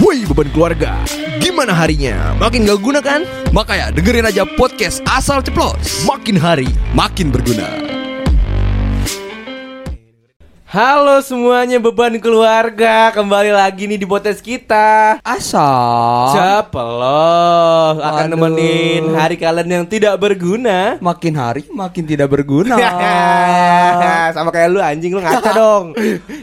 [0.00, 1.04] Woi beban keluarga,
[1.36, 2.32] gimana harinya?
[2.40, 3.28] Makin gak guna kan?
[3.52, 6.08] Makanya dengerin aja podcast asal ceplos.
[6.08, 7.91] Makin hari Makin berguna.
[10.72, 16.32] Halo semuanya beban keluarga Kembali lagi nih di podcast kita Asal.
[16.32, 18.40] Ceplos Akan Aduh.
[18.40, 22.80] nemenin hari kalian yang tidak berguna Makin hari makin tidak berguna.
[24.32, 25.92] Sama kayak lu anjing lu ngaca dong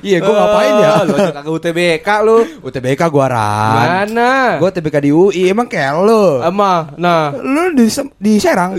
[0.06, 0.92] Iya, gua ngapain ya?
[1.10, 4.14] Lu aja kagak UTBK lu UTBK gua ran.
[4.14, 4.61] Mana?
[4.61, 6.38] Gua UTBK di UI emang kayak lu.
[6.46, 7.89] Ama, nah Lu di
[8.21, 8.78] di Serang.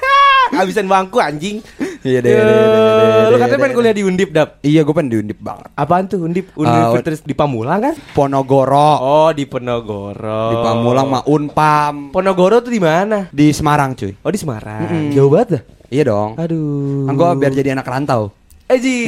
[0.60, 1.64] Habisan bangku anjing
[2.00, 2.32] Iya deh.
[2.32, 5.38] Deh, deh, deh, Lu katanya pengen kuliah di Undip, Dap Iya, gua pengen di Undip
[5.40, 5.68] banget.
[5.76, 6.48] Apaan tuh Undip?
[6.56, 7.94] Uh, Universitas di Pamulang kan?
[8.16, 8.64] Ponorogo.
[9.00, 12.08] Oh, di Penogoro Di Pamulang mah Unpam.
[12.08, 13.28] Ponorogo tuh di mana?
[13.28, 14.16] Di Semarang, cuy.
[14.24, 15.12] Oh, di Semarang Mm-mm.
[15.12, 16.38] Jauh banget dah Iya dong.
[16.38, 17.10] Aduh.
[17.10, 18.30] Kan biar jadi anak rantau.
[18.70, 18.98] Eji.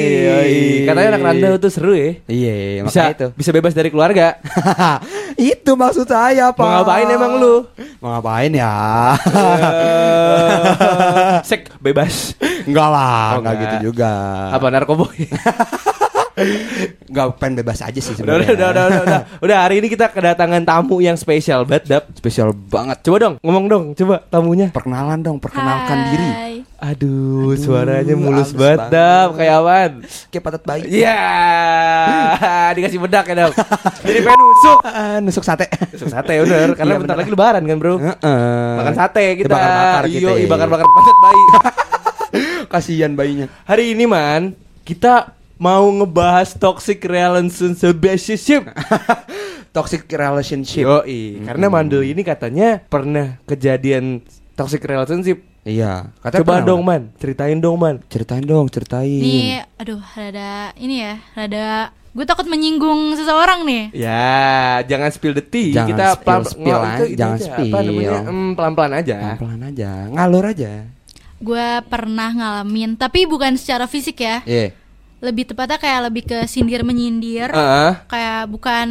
[0.83, 2.19] Katanya anak rantau tuh seru ya.
[2.27, 3.27] Iya, Bisa makanya itu.
[3.39, 4.43] bisa bebas dari keluarga.
[5.39, 6.59] itu maksud saya, Pak.
[6.59, 7.55] Mau ngapain emang lu?
[8.03, 8.75] Mau ngapain ya?
[9.73, 12.35] Eh, Sek bebas.
[12.67, 14.11] enggak lah, Oh, enggak gitu juga.
[14.51, 15.31] Apa narkoboy?
[17.07, 18.51] Enggak pengen bebas aja sih udah, sebenarnya.
[18.57, 19.21] udah, udah, udah, udah.
[19.39, 22.05] Udah, hari ini kita kedatangan tamu yang spesial banget, Dap.
[22.17, 22.99] Spesial banget.
[23.05, 24.73] Coba dong, ngomong dong, coba tamunya.
[24.73, 26.09] Perkenalan dong, perkenalkan Hai.
[26.09, 26.31] diri.
[26.83, 28.91] Aduh, Aduh, suaranya mulus banget.
[28.91, 29.39] Dap.
[29.39, 29.93] Kayak apaan?
[30.35, 30.83] Kayak patat bayi.
[30.91, 31.19] Iya,
[32.77, 33.55] dikasih bedak ya, Dap.
[34.03, 34.79] Jadi pengen nusuk.
[34.93, 35.71] Ah, nusuk sate.
[35.95, 37.23] Nusuk sate bener, karena Iya, bentar bener.
[37.23, 37.95] lagi lebaran kan, Bro.
[38.03, 38.75] Heeh.
[38.83, 39.47] Makan sate kita.
[39.47, 40.19] Dibakar-bakar kita.
[40.35, 41.43] Iyo, bakar-bakar patat bayi.
[42.67, 43.47] Kasihan bayinya.
[43.63, 48.67] Hari ini man kita mau ngebahas toxic relationship.
[49.71, 50.83] Toxic relationship.
[50.83, 54.19] Yoi, karena Mandul ini katanya pernah kejadian
[54.53, 55.52] toxic relationship.
[55.63, 56.11] Iya.
[56.19, 57.03] Katanya Coba pernah, dong Man.
[57.17, 57.97] ceritain dong man.
[58.11, 59.07] Ceritain dong, ceritain.
[59.23, 61.67] Ini aduh rada ini ya, rada
[62.13, 63.85] gue takut menyinggung seseorang nih.
[63.97, 64.29] Ya,
[64.85, 65.73] jangan spill the tea.
[65.73, 67.73] Jangan kita spill- pelan spill aja, itu- itu jangan aja, spill.
[67.73, 68.21] Apa namanya?
[68.27, 69.17] Hmm, pelan-pelan aja.
[69.17, 70.73] Pelan-pelan aja, ngalur aja.
[71.39, 74.45] Gue pernah ngalamin, tapi bukan secara fisik ya.
[74.45, 74.77] Iya.
[75.23, 77.49] Lebih tepatnya kayak lebih ke sindir menyindir.
[77.49, 77.93] Heeh.
[78.11, 78.89] Kayak bukan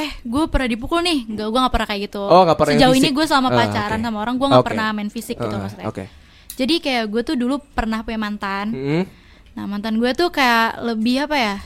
[0.00, 2.22] eh gue pernah dipukul nih, nggak gue nggak pernah kayak gitu.
[2.22, 4.06] Oh, nggak pernah Sejauh ini gue selama Ah, pacaran oke.
[4.06, 4.68] sama orang gue nggak Oke.
[4.68, 5.86] pernah main fisik gitu Heeh, maksudnya.
[5.86, 6.04] Oke.
[6.52, 8.66] Jadi kayak gue tuh dulu pernah punya mantan.
[8.70, 9.02] Mm-mm.
[9.50, 11.56] Nah mantan gue tuh kayak lebih apa ya?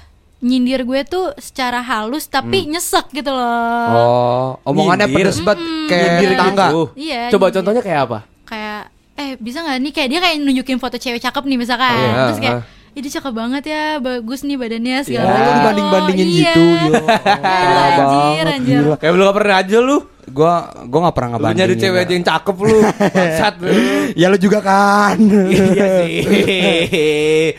[0.41, 3.89] Nyindir gue tuh secara halus tapi nyesek gitu loh.
[3.91, 5.25] Oh, omongannya Nyindir.
[5.27, 5.87] pedes banget Mm-mm.
[5.87, 6.67] kayak Nyindir tetangga.
[6.67, 6.83] gitu.
[6.95, 7.57] Iya, Coba nyindir.
[7.57, 8.19] contohnya kayak apa?
[8.45, 8.81] kayak
[9.15, 12.25] eh bisa nggak nih kayak dia kayak nunjukin foto cewek cakep nih misalkan Oh, iya,
[12.27, 12.63] terus kayak ah.
[12.95, 15.29] "Ih, dia cakep banget ya bagus nih badannya segala Ya.
[15.29, 16.35] macam Oh, dibanding-bandingin iya.
[16.55, 16.93] gitu, yo.
[16.95, 18.81] Gila, anjir anjir.
[18.97, 19.97] Kayak belum pernah aja lu.
[20.27, 20.53] Gua
[20.85, 21.59] gua nggak pernah Lu ngebandingin.
[21.61, 22.79] nyari cewek aja yang cakep lu.
[23.13, 23.71] Bangsat lu.
[24.15, 25.19] Ya lu juga kan.
[25.21, 26.15] iya sih.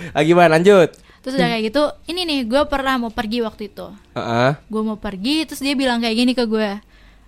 [0.17, 0.89] Lagi mana lanjut?
[1.19, 4.61] terus udah kayak gitu ini nih gue pernah mau pergi waktu itu Heeh.
[4.61, 6.69] gue mau pergi terus dia bilang kayak gini ke gue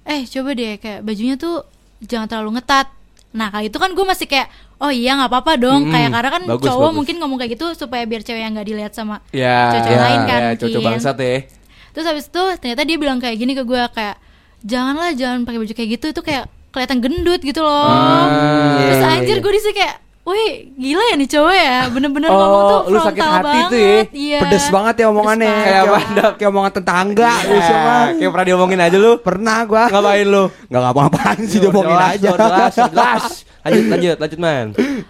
[0.06, 1.66] eh coba deh kayak bajunya tuh
[2.00, 2.94] jangan terlalu ngetat
[3.30, 6.30] nah kali itu kan gue masih kayak oh iya nggak apa-apa dong Hmm, kayak karena
[6.32, 6.96] kan bagus, cowok bagus.
[6.96, 10.22] mungkin ngomong kayak gitu supaya biar cewek yang nggak dilihat sama Ya, cowok ya, lain
[10.24, 11.36] kan ya, cowok bangsat ya.
[11.92, 14.16] Terus habis itu ternyata dia bilang kayak gini ke gue kayak
[14.62, 17.90] janganlah jangan pakai baju kayak gitu itu kayak kelihatan gendut gitu loh.
[17.90, 19.44] Hmm, Terus iya, anjir iya.
[19.44, 19.96] gue di situ kayak,
[20.28, 23.70] wih gila ya nih cowok ya, bener-bener Oh, ngomong tuh lu frontal sakit hati banget.
[23.70, 24.00] tuh ya?
[24.12, 24.40] Iya.
[24.44, 25.48] Pedes banget ya omongannya.
[25.48, 26.08] Pedes Kayak banget.
[26.12, 26.28] apa?
[26.36, 27.32] Kayak omongan tetangga.
[27.32, 27.96] Ya, lu semua.
[28.12, 29.12] kayak pernah diomongin aja lu.
[29.18, 29.84] Pernah gua.
[29.88, 30.44] Ngapain lu?
[30.68, 32.30] Enggak ngapa-ngapain sih diomongin Jelas, aja.
[32.30, 33.24] Jelas, jelas.
[33.64, 34.66] Lanjut, lanjut, lanjut man.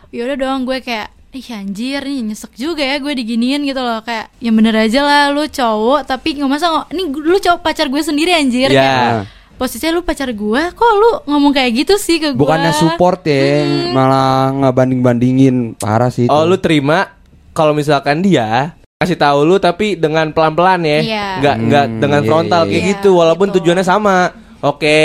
[0.09, 4.01] Ya udah dong gue kayak Ih anjir nih nyesek juga ya gue diginiin gitu loh
[4.01, 8.01] Kayak ya bener aja lah lu cowok Tapi nggak masa Ini lu cowok pacar gue
[8.01, 8.81] sendiri anjir Ya.
[8.81, 13.25] Kayak, Posisinya lu pacar gue Kok lu ngomong kayak gitu sih ke gue Bukannya support
[13.25, 15.75] ya, malah ngebanding-bandingin.
[15.81, 16.29] Parah sih.
[16.29, 16.49] Oh, itu.
[16.53, 17.09] lu terima
[17.51, 20.99] kalau misalkan dia kasih tahu lu tapi dengan pelan-pelan ya.
[21.01, 21.25] Iya.
[21.41, 22.91] Nggak nggak Hmm, dengan iya, frontal iya, kayak iya.
[22.97, 23.55] gitu walaupun Gitu.
[23.61, 24.17] tujuannya sama.
[24.57, 24.97] Oke,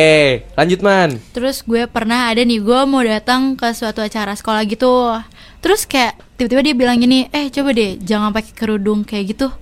[0.56, 1.20] lanjut man.
[1.36, 5.12] Terus gue pernah ada nih gue mau datang ke suatu acara sekolah gitu.
[5.60, 9.52] Terus kayak tiba-tiba dia bilang gini, eh coba deh jangan pakai kerudung kayak gitu.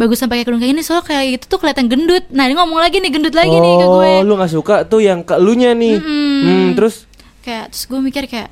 [0.00, 2.24] Bagusan pakai kerudung kayak gini soalnya kayak gitu tuh kelihatan gendut.
[2.30, 4.10] Nah dia ngomong lagi nih gendut lagi nih ke gue.
[4.10, 5.94] Oh, lu nggak suka tuh yang ke elunya nih.
[5.94, 6.40] Mm-mm.
[6.40, 7.04] Hmm, terus
[7.40, 8.48] Kayak terus gue mikir kayak,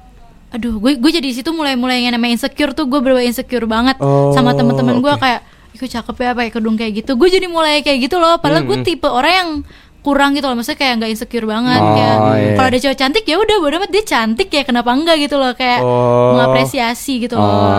[0.50, 3.96] aduh gue gue jadi di situ mulai-mulai yang namanya insecure tuh gue berubah insecure banget
[3.98, 5.18] Oh, sama teman-teman gue oke.
[5.18, 5.40] kayak,
[5.72, 7.14] kok cakep ya pakai kerudung kayak gitu.
[7.14, 8.36] Gue jadi mulai kayak gitu loh.
[8.36, 8.84] Padahal gue Mm-mm.
[8.86, 9.50] tipe orang yang
[9.98, 12.52] kurang gitu loh maksudnya kayak nggak insecure banget Oh, kayak iya.
[12.54, 15.52] kalau ada cowok cantik ya udah bodo amat dia cantik ya kenapa enggak gitu loh
[15.52, 16.32] kayak Oh.
[16.32, 17.76] mengapresiasi gitu Oh, loh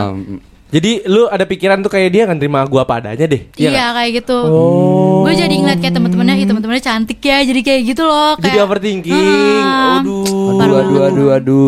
[0.70, 3.42] jadi lu ada pikiran tuh kayak dia kan terima gua apa adanya deh.
[3.56, 3.90] iya nggak?
[3.96, 5.22] kayak gitu Oh.
[5.22, 8.58] gue jadi ngeliat kayak teman-temannya ih teman-temannya cantik ya jadi kayak gitu loh kayak Jadi
[8.60, 9.62] overthinking.
[9.62, 10.00] Ah.
[10.00, 10.58] Aduh.
[10.60, 11.62] Aduh, aduh, aduh, aduh,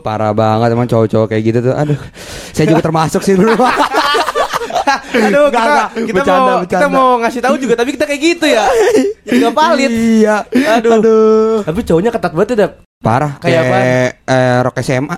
[0.00, 1.74] parah banget emang cowok-cowok kayak gitu tuh.
[1.74, 1.98] Aduh,
[2.50, 3.54] saya juga termasuk sih dulu.
[5.12, 5.88] Aduh, Enggak, kita, enggak.
[6.02, 6.88] kita Bercanda, mau kita bercanda.
[6.90, 8.64] mau ngasih tahu juga tapi kita kayak gitu ya.
[9.22, 9.90] Jadi nggak valid.
[9.90, 10.36] Iya.
[10.72, 10.92] Aduh.
[10.94, 11.56] Aduh.
[11.62, 12.68] Tapi cowoknya ketat banget ya.
[12.98, 15.16] Parah Kayak kayak eh, rok SMA.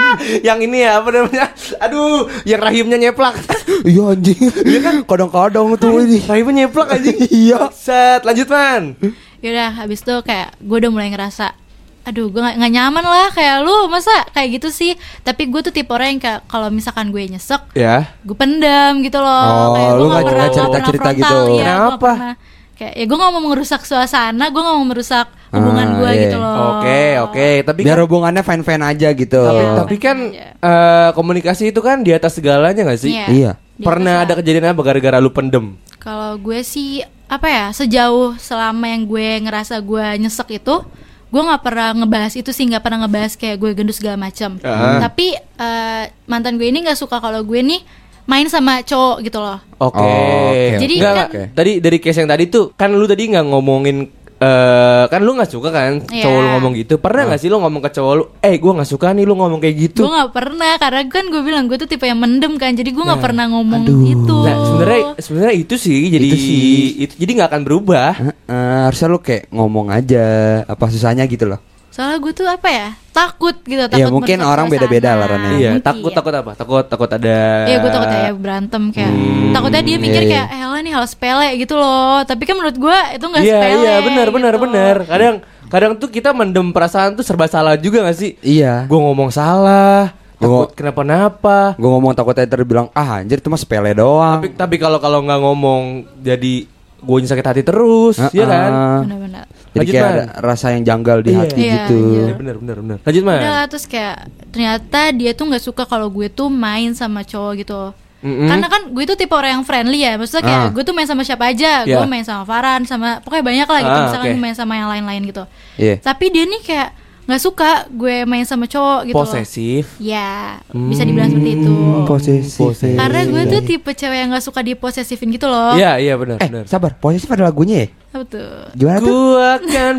[0.48, 1.46] Yang ini ya apa namanya?
[1.80, 3.36] Aduh, yang rahimnya nyeplak.
[3.82, 4.38] Iya anjing.
[4.62, 6.22] Iya kan kadang-kadang tuh ini.
[6.22, 7.18] rahimnya nyeplak anjing.
[7.42, 7.70] Iya.
[7.70, 8.94] Set, lanjut man.
[9.38, 11.58] Yaudah habis itu kayak gue udah mulai ngerasa
[12.02, 14.90] aduh gue gak, nggak nyaman lah kayak lu masa kayak gitu sih
[15.22, 18.10] tapi gue tuh tipe orang yang kayak kalau misalkan gue nyesek Ya.
[18.26, 21.30] gue pendam gitu loh Oh, kayak lu nggak pernah cerita-cerita frontal, gitu.
[21.30, 21.94] gua nggak Kenapa?
[22.10, 22.34] pernah.
[22.74, 26.22] kayak ya gue gak mau merusak suasana gue gak mau merusak hubungan Ah, gue iya.
[26.22, 27.48] gitu loh Oke, oke.
[27.62, 29.40] Tapi Biar kan, hubungannya fine-fine aja gitu.
[29.40, 30.16] tapi, tapi kan
[30.58, 33.12] eh, komunikasi itu kan di atas segalanya gak sih?
[33.12, 33.26] Iya.
[33.28, 33.52] Iya.
[33.72, 35.76] Di Pernah ada kejadian apa gara-gara lu pendem?
[35.94, 40.82] kalau gue sih apa ya sejauh selama yang gue ngerasa gue nyesek itu
[41.28, 44.98] gue nggak pernah ngebahas itu sih nggak pernah ngebahas kayak gue gendut segala macam Ah.
[44.98, 47.80] tapi eh, mantan gue ini nggak suka kalau gue nih
[48.24, 49.94] main sama cowok gitu loh Oke.
[49.96, 51.48] Oh, oke, Jadi Nggak, kan- nggak.
[51.54, 53.96] tadi dari case yang tadi tuh kan lu tadi nggak ngomongin
[54.42, 56.24] eh kan lu nggak suka kan Iya.
[56.24, 56.94] cowok lu ngomong gitu.
[56.98, 59.58] Pernah nggak sih lu ngomong ke cowok lu, "Eh, gua nggak suka nih lu ngomong
[59.58, 62.72] kayak gitu." gue nggak pernah karena kan gue bilang gue tuh tipe yang mendem kan
[62.72, 64.02] jadi gue nggak pernah ngomong aduh.
[64.04, 66.72] itu Nah, sebenarnya sebenarnya itu sih jadi Itu sih.
[67.00, 68.10] itu jadi nggak akan berubah.
[68.18, 70.24] Heeh, harusnya lu kayak ngomong aja
[70.64, 71.62] apa susahnya gitu loh.
[71.92, 75.50] Soalnya gue tuh apa ya takut gitu takut Iya, mungkin orang beda-beda lah, Ran, ya.
[75.52, 75.84] Iya, Mungkin.
[75.84, 76.50] takut takut apa?
[76.54, 77.36] Takut takut ada
[77.68, 79.12] Iya gue takut ya berantem kayak
[79.52, 82.74] takutnya dia mikir iya, kayak eh lah nih hal sepele gitu loh tapi kan menurut
[82.74, 84.64] gue itu nggak Iya, sepele iya, benar benar gitu.
[84.64, 84.96] benar.
[85.04, 85.34] Kadang
[85.68, 88.40] kadang tuh kita mendem perasaan tuh serba salah juga gak sih?
[88.40, 88.84] Iya.
[88.86, 91.76] Gue ngomong salah, Gua- takut kenapa-napa.
[91.76, 94.40] Gue ngomong takutnya terbilang ah anjir itu mah sepele doang.
[94.40, 95.82] Tapi tapi kalau kalau nggak ngomong
[96.18, 96.64] jadi
[97.02, 98.30] gue sakit hati terus, Heeh.
[98.32, 98.70] ya kan?
[99.02, 100.12] benar-benar Jadi Lanjut, kayak Man.
[100.12, 101.40] ada rasa yang janggal di Iya.
[101.40, 101.96] hati Iya, gitu.
[101.96, 102.22] iya.
[102.22, 102.98] Iya, benar benar benar.
[103.02, 103.38] Lanjut man.
[103.38, 104.16] udah terus kayak
[104.48, 107.82] ternyata dia tuh nggak suka kalau gue tuh main sama cowok gitu
[108.20, 108.46] Mm-mm.
[108.46, 110.70] karena kan gue tuh tipe orang yang friendly ya maksudnya kayak Ah.
[110.70, 111.96] gue tuh main sama siapa aja Iya.
[111.96, 114.88] gue main sama Farhan sama pokoknya banyak lah gitu Ah, misalkan gue main sama yang
[114.88, 115.42] lain-lain gitu
[115.74, 115.94] Iya.
[115.98, 116.88] tapi dia nih kayak
[117.22, 119.86] nggak suka gue main sama cowok gitu loh Posesif.
[119.96, 122.58] ya bisa dibilang seperti itu Hmm, Posesif.
[122.58, 122.94] Posesif.
[122.94, 126.46] karena gue tuh tipe cewek yang nggak suka diposesifin gitu loh Iya iya benar Eh,
[126.46, 126.64] benar.
[126.66, 126.94] sabar.
[126.94, 127.88] Posesif ada lagunya ya?
[128.12, 129.06] Apa tuh Gimana tuh?
[129.06, 129.94] Ku akan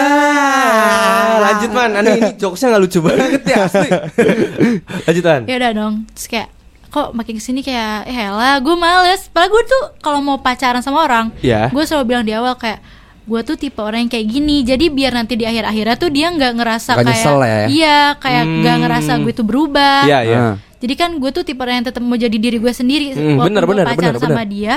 [0.00, 1.38] berubah.
[1.42, 3.88] Lanjut man, aneh ini jokesnya nggak lucu banget ya asli.
[5.06, 5.42] Lanjut man.
[5.44, 6.48] ya udah dong terus kayak
[6.86, 10.80] kok makin ke sini kayak eh lah gue males padahal gue tuh kalau mau pacaran
[10.80, 11.68] sama orang Iya.
[11.68, 12.82] gue selalu bilang di awal kayak
[13.22, 16.28] gue tuh tipe orang yang kayak gini jadi biar nanti di akhir akhirnya tuh dia
[16.28, 17.64] nggak ngerasa Nggak kayak ya?
[17.68, 18.82] iya kayak nggak Hmm.
[18.82, 20.38] ngerasa gue tuh berubah Iya iya.
[20.40, 20.54] Ah.
[20.76, 23.46] jadi kan gue tuh tipe orang yang tetap mau jadi diri gue sendiri Hmm, walaupun
[23.46, 24.48] bener, gue bener, pacaran bener, sama bener.
[24.48, 24.74] dia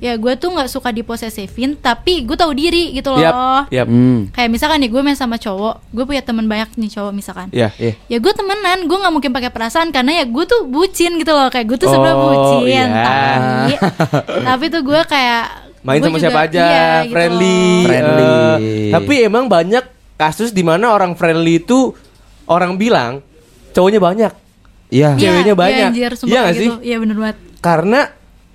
[0.00, 3.84] ya gue tuh nggak suka diposesifin tapi gue tahu diri gitu loh Yap, yap.
[3.84, 4.30] Hmm.
[4.30, 7.68] kayak misalkan nih gue main sama cowok gue punya teman banyak nih cowok misalkan Iya.
[7.76, 8.00] Iya.
[8.06, 11.46] ya gue temenan gue nggak mungkin pakai perasaan karena ya gue tuh bucin gitu loh
[11.46, 12.84] kayak gue tuh sebenarnya Oh, bucin iya.
[12.96, 13.72] tapi
[14.48, 15.44] tapi tuh gue kayak
[15.80, 17.56] Main sama juga- siapa aja, iya, gitu friendly.
[17.56, 17.84] loh.
[17.84, 18.28] Friendly.
[18.28, 19.84] Eh, tapi emang banyak
[20.14, 21.96] kasus di mana orang friendly itu
[22.44, 23.24] orang bilang
[23.70, 24.32] cowoknya banyak.
[24.90, 25.14] Iya.
[25.14, 25.22] Iya.
[25.22, 25.90] ceweknya banyak.
[25.92, 26.66] iya, Iya kayak nggak sih?
[26.66, 26.76] gitu.
[26.82, 28.00] iya bener banget Karena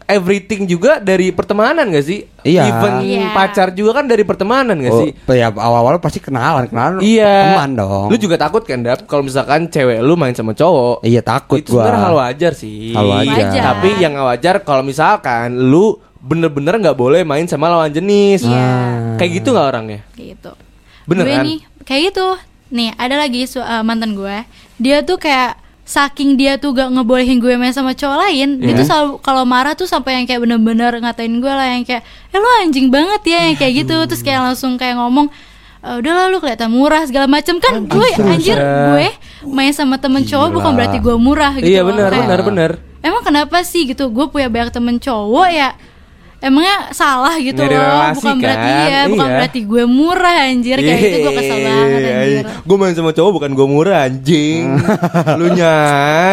[0.04, 2.28] everything juga dari pertemanan gak sih?
[2.42, 2.62] Iya.
[2.68, 3.32] Even Iya.
[3.32, 5.12] pacar juga kan dari pertemanan gak Oh, sih?
[5.32, 7.56] ya awal-awal pasti kenalan, kenalan Iya.
[7.56, 8.08] teman dong.
[8.08, 9.06] Lu juga takut kan, Dap?
[9.06, 11.02] Kalau misalkan cewek lu main sama cowok.
[11.02, 11.82] Iya takut itu gua.
[11.82, 12.94] sebenarnya hal wajar sih.
[12.94, 13.34] Hal wajar.
[13.50, 13.64] Wajar.
[13.66, 18.42] Tapi yang nggak wajar kalau misalkan lu bener-bener nggak boleh main sama lawan jenis.
[18.42, 18.70] Iya.
[19.16, 20.00] Kayak gitu nggak orangnya?
[20.12, 20.52] gitu
[21.06, 21.46] Bener gue kan?
[21.46, 22.26] nih kayak gitu
[22.68, 24.38] nih ada lagi uh, mantan gue
[24.76, 25.54] dia tuh kayak
[25.86, 28.78] saking dia tuh gak ngebolehin gue main sama cowok lain dia Iya.
[28.82, 32.40] tuh selalu kalau marah tuh sampai yang kayak bener-bener ngatain gue lah yang kayak eh
[32.42, 35.30] lo anjing banget ya yang kayak gitu terus kayak langsung kayak ngomong
[35.80, 39.08] "Eh, udah lah lu kelihatan murah segala macam kan gue anjir gue
[39.46, 42.72] main sama temen cowok bukan berarti gue murah gitu iya benar Kayak, benar benar.
[43.00, 45.70] emang kenapa sih gitu gue punya banyak temen cowok ya
[46.46, 48.86] emangnya salah gitu loh relasi bukan berarti kan?
[48.86, 49.36] ya bukan Iya.
[49.36, 53.52] berarti gue murah anjir kayak gitu gue kesel banget anjir Gue main sama cowok bukan
[53.52, 54.64] gue murah anjing.
[55.40, 55.74] lu nya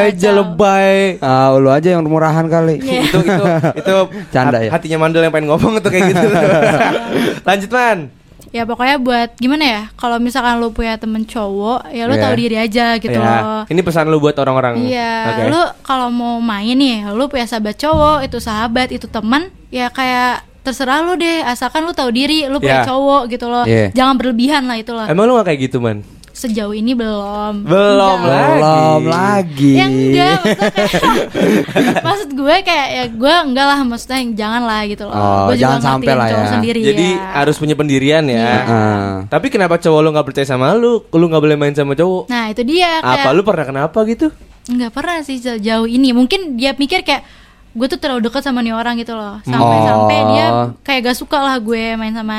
[0.05, 1.17] aja lebay.
[1.19, 2.77] Ah, lu aja yang murahan kali.
[2.79, 3.03] Iya.
[3.03, 3.95] itu itu itu
[4.29, 4.69] Canda ya?
[4.71, 6.27] hatinya mandel yang pengen ngomong tuh kayak gitu.
[7.43, 7.99] Lanjut man.
[8.49, 12.23] ya pokoknya buat gimana ya kalau misalkan lu punya temen cowok ya lu Iya.
[12.23, 14.77] tahu diri aja gitu Ya, loh Ini pesan lu buat orang-orang.
[14.83, 15.43] Iya, Oke.
[15.49, 20.33] lu kalau mau main nih, lu punya sahabat cowok, itu sahabat, itu teman, ya kayak
[20.61, 22.87] terserah lu deh, asalkan lu tahu diri, lu punya Iya.
[22.87, 23.65] cowok gitu loh.
[23.65, 23.91] Iya.
[23.91, 25.05] Jangan berlebihan lah itu loh.
[25.05, 26.05] Emang lu gak kayak gitu man?
[26.33, 27.61] Sejauh ini belum.
[27.63, 28.31] Belum Enggak.
[28.31, 28.49] lah.
[28.55, 29.73] Belum lagi.
[29.75, 35.03] Ya enggak, kayak Maksud gue kayak ya gue enggak lah maksudnya yang jangan lah gitu
[35.05, 35.13] loh.
[35.13, 36.51] Oh, gue jangan juga sampai lah cowok ya.
[36.51, 37.29] sendiri Jadi ya.
[37.37, 38.39] harus punya pendirian ya.
[38.39, 38.57] Iya.
[38.65, 39.13] Ah.
[39.29, 41.05] Tapi kenapa cowok lu nggak percaya sama lu?
[41.05, 42.25] Lu nggak boleh main sama cowok?
[42.27, 44.33] Nah, itu dia kayak Apa lu pernah kenapa gitu?
[44.63, 47.27] nggak pernah sih sejauh ini mungkin dia mikir kayak
[47.73, 50.29] gue tuh terlalu dekat sama nih orang gitu loh sampai sampai Oh.
[50.29, 50.47] dia
[50.83, 52.39] kayak gak suka lah gue main sama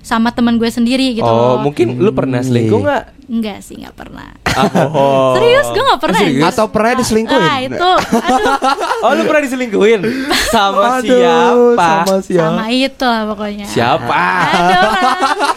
[0.00, 2.84] sama teman gue sendiri gitu oh, loh mungkin lu pernah selingkuh Iya.
[2.86, 3.04] nggak?
[3.26, 5.32] enggak sih nggak pernah Ah, bohong.
[5.34, 6.36] serius gue nggak pernah serius?
[6.38, 6.52] anjir.
[6.52, 7.40] Atau pernah diselingkuhin?
[7.42, 8.56] ah itu aduh
[9.00, 10.00] Oh, lu pernah diselingkuhin?
[10.46, 11.88] Sama Aduh, siapa?
[12.04, 12.44] Sama siapa?
[12.52, 14.22] sama itu lah pokoknya Siapa?
[14.44, 14.92] tuh.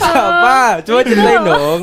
[0.02, 0.58] Siapa?
[0.82, 1.80] Coba ceritain dong.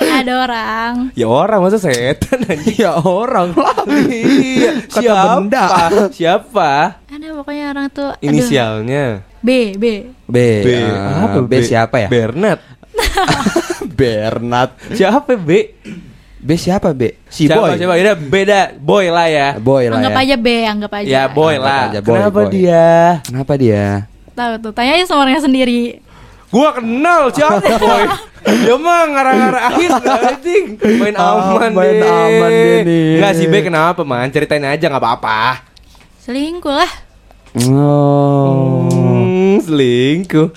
[0.00, 2.78] Ada orang Ya orang masa setan anjing.
[2.78, 3.82] Ya orang lah.
[4.06, 5.26] Iya, Kata siapa?
[5.36, 5.64] benda.
[6.10, 6.70] Siapa?
[7.04, 8.22] ada pokoknya orang tuh aduh.
[8.22, 9.26] Inisialnya.
[9.38, 9.84] B B
[10.24, 10.36] B.
[10.78, 12.08] ah, Apa B siapa ya?
[12.08, 12.62] Bernard.
[13.98, 14.70] Bernard.
[14.90, 15.50] Siapa B?
[16.38, 17.18] B siapa B?
[17.26, 17.76] Si siapa, Boy.
[17.76, 17.94] Siapa?
[17.96, 18.60] Ya, beda.
[18.76, 19.48] Boy lah ya.
[19.56, 20.22] Boy lah anggap ya.
[20.24, 21.82] aja B anggap aja Ya, boy Anggap lah.
[21.84, 22.46] aja, boy, Kenapa boy.
[22.48, 22.86] dia?
[23.24, 23.86] Kenapa dia?
[24.30, 25.98] tahu tuh tanya aja sama orangnya sendiri
[26.48, 28.04] Gua kenal siapa boy.
[28.40, 30.64] Dia mah ngarang-ngarang akhir anjing.
[30.96, 32.08] Main Ah, aman main deh.
[32.08, 33.08] aman deh nih.
[33.16, 34.28] Enggak si B kenapa man?
[34.28, 35.68] Ceritain aja nggak apa-apa.
[36.18, 36.92] selingkuh lah
[37.58, 38.84] Oh.
[38.86, 40.48] Hmm, selingkuh.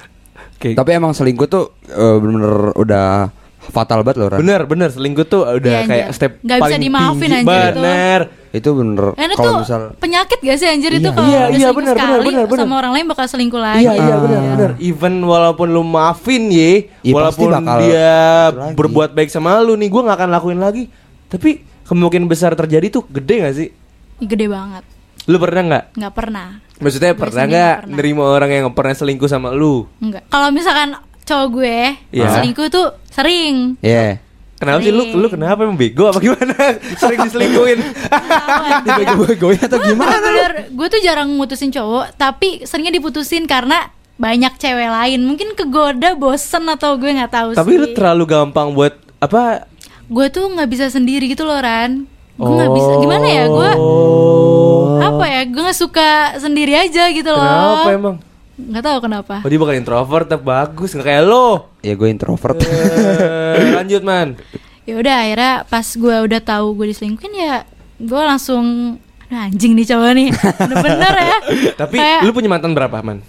[0.53, 0.69] Oke.
[0.71, 3.09] Tapi emang selingkuh tuh eh, bener-bener udah
[3.63, 4.39] fatal banget loh Ran.
[4.39, 6.15] Bener bener selingkuh tuh udah Iya, kayak anjir.
[6.15, 7.37] step bisa paling dimaafin, tinggi.
[7.37, 7.77] anjir, itu.
[7.77, 8.21] Bener.
[8.51, 11.13] Itu bener Karena kalau tuh misal penyakit gak sih anjir itu Iya.
[11.13, 12.59] kalau Iya, udah iya, benar, sekali benar, benar.
[12.59, 13.79] sama orang lain bakal selingkuh lagi.
[13.79, 14.19] Iya iya Ah.
[14.19, 14.69] benar benar.
[14.77, 18.75] Even walaupun lu maafin ye, Iya, walaupun dia itu lagi.
[18.75, 20.83] berbuat baik sama lu nih, gua nggak akan lakuin lagi.
[21.27, 21.49] Tapi
[21.83, 23.69] kemungkinan besar terjadi tuh gede gak sih?
[24.19, 24.83] Gede banget.
[25.23, 25.83] Lu pernah nggak?
[25.95, 26.47] Nggak pernah.
[26.75, 29.85] Maksudnya Gue pernah nggak nerima orang yang pernah selingkuh sama lu?
[29.97, 30.25] Enggak.
[30.27, 31.77] Kalau misalkan cowok gue
[32.11, 32.27] Iya.
[32.33, 33.75] selingkuh tuh sering.
[33.79, 34.19] Iya.
[34.55, 36.53] Kenapa sih lu lu kenapa emang bego apa gimana?
[37.01, 37.81] Sering diselingkuhin.
[38.85, 40.21] Dibego-begoin atau gimana?
[40.21, 45.25] Bener, gue tuh jarang mutusin cowok, tapi seringnya diputusin karena banyak cewek lain.
[45.25, 47.79] Mungkin kegoda, bosen atau gue nggak tahu Tapi sih.
[47.79, 49.65] lu terlalu gampang buat apa?
[50.05, 52.05] gue tuh nggak bisa sendiri gitu loh Ran.
[52.35, 52.91] Gue nggak bisa.
[52.99, 53.71] Gimana ya gue?
[53.79, 54.99] Oh.
[54.99, 55.41] Apa ya?
[55.47, 57.41] Gue nggak suka sendiri aja gitu loh.
[57.81, 58.15] Kenapa emang?
[58.53, 59.35] Nggak tahu kenapa.
[59.41, 61.71] Oh dia bukan introvert tapi bagus nggak kayak lo.
[61.79, 62.57] Ya gue introvert.
[62.61, 64.35] Eh, lanjut man.
[64.81, 67.55] ya udah akhirnya pas gue udah tahu gue diselingkuhin ya
[67.95, 71.37] gue langsung "Aduh, anjing nih cowok nih bener-bener ya
[71.77, 73.21] Tapi Kayak- lu punya mantan berapa man?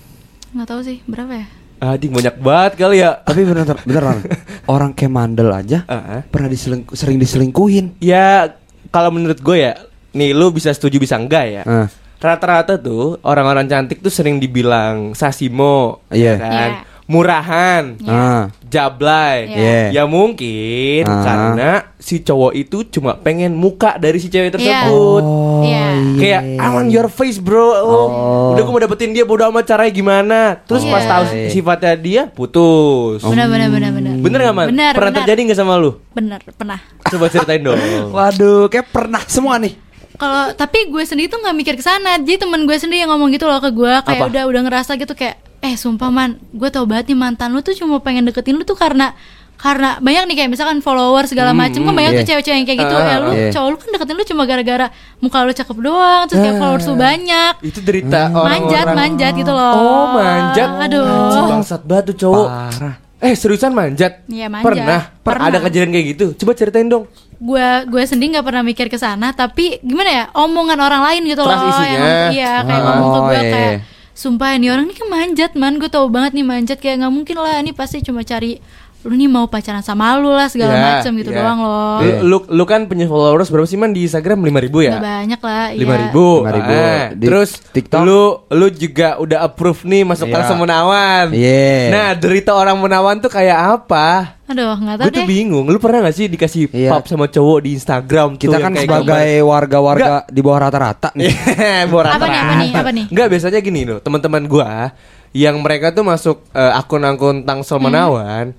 [0.49, 1.47] nggak tahu sih berapa ya
[1.79, 3.21] Adik banyak banget kali ya.
[3.21, 4.19] Tapi bener beneran
[4.65, 6.23] orang kayak mandel aja Ah.
[6.25, 7.99] pernah diselingkuh sering diselingkuhin.
[7.99, 8.55] Ya
[8.89, 9.75] kalau menurut gue ya,
[10.13, 11.63] nih lu bisa setuju bisa enggak ya.
[11.65, 11.87] Ah.
[12.23, 16.35] Rata-rata tuh orang-orang cantik tuh sering dibilang sasimo, ya Iya.
[16.39, 16.71] kan?
[16.73, 16.91] Iya.
[17.03, 18.15] Murahan, Iya.
[18.15, 18.43] Ah.
[18.65, 19.51] jablay.
[19.51, 19.81] Iya.
[19.91, 21.21] Ya mungkin Ah.
[21.21, 24.55] karena si cowok itu cuma pengen muka dari si cewek Iya.
[24.55, 25.23] tersebut.
[25.63, 25.87] Iya.
[26.15, 28.07] Kayak I want your face bro oh,
[28.55, 30.91] Udah gue mau dapetin dia bodo amat caranya gimana Terus Iya.
[30.91, 34.67] pas tahu sifatnya dia putus bener bener bener bener Bener gak man?
[34.69, 35.23] Bener, Pernah bener.
[35.23, 35.91] terjadi gak sama lu?
[36.11, 37.79] bener pernah Coba ceritain dong
[38.11, 39.75] Waduh, kayak pernah semua nih.
[40.23, 43.35] Kalau tapi gue sendiri tuh nggak mikir ke sana jadi temen gue sendiri yang ngomong
[43.35, 44.31] gitu loh ke gue kayak Apa?
[44.31, 47.75] udah udah ngerasa gitu kayak eh sumpah man gue tau banget nih mantan lu tuh
[47.75, 49.19] cuma pengen deketin lu tuh karena
[49.59, 52.19] karena banyak nih kayak misalkan follower segala macem kan banyak iya.
[52.23, 53.51] tuh cewek-cewek yang kayak gitu Ah, ya lu iya.
[53.51, 54.87] cowok lu kan deketin lu cuma gara-gara
[55.23, 59.53] muka lu cakep doang terus kayak followers lu banyak Itu derita manjat orang-orang manjat gitu
[59.55, 61.07] loh Oh manjat aduh
[61.51, 62.95] Bangsat banget tuh cowok Parah.
[63.23, 64.27] Eh seriusan manjat?
[64.27, 64.67] Iya, manjat.
[64.67, 65.01] Pernah?
[65.23, 65.47] Pernah.
[65.47, 66.27] Ada kejadian kayak gitu?
[66.43, 67.07] Coba ceritain dong
[67.43, 71.43] gue gue sendiri nggak pernah mikir ke sana tapi gimana ya omongan orang lain gitu
[71.43, 71.91] Trust loh isunya.
[71.91, 73.79] yang iya kayak Oh, ngomong ke gue iya, kayak iya.
[74.15, 77.37] sumpah ini orang ini kan manjat man gue tau banget nih manjat kayak nggak mungkin
[77.43, 78.63] lah ini pasti cuma cari
[79.03, 81.43] lu nih mau pacaran sama lu lah segala Ya, macam gitu ya.
[81.43, 84.39] doang loh Lu, lu, lu kan punya followers berapa sih man di Instagram?
[84.39, 84.93] 5000 ribu ya?
[84.93, 86.01] Nggak banyak lah lima iya.
[86.01, 86.55] ribu, 5.000.
[86.63, 88.01] Ah, Di terus TikTok?
[88.01, 90.35] lu lu juga udah approve nih masuk Iya.
[90.37, 91.27] kelas Munawan.
[91.31, 91.75] Iya.
[91.91, 94.39] Nah derita orang Munawan tuh kayak apa?
[94.45, 95.65] aduh nggak tahu Gue tuh deh bingung.
[95.65, 96.91] Lu pernah gak sih dikasih Iya.
[96.93, 98.29] pap sama cowok di Instagram?
[98.33, 101.33] tuh Kita yang kan kayak sebagai warga-warga di bawah rata-rata nih.
[101.33, 103.05] gambar- Bora Apa nih, apa nih, apa nih?
[103.09, 104.93] Enggak biasanya gini loh teman-teman gua
[105.33, 108.53] yang mereka tuh masuk eh, akun-akun Tangsel Hmm.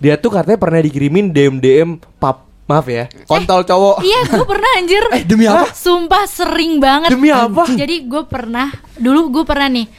[0.00, 3.98] Dia tuh katanya pernah dikirimin DM DM pap maaf ya kontol cowok.
[4.00, 5.74] iya gue pernah anjir Eh, demi apa?
[5.74, 7.66] sumpah sering banget Demi apa?
[7.68, 9.90] jadi gue pernah dulu gue pernah nih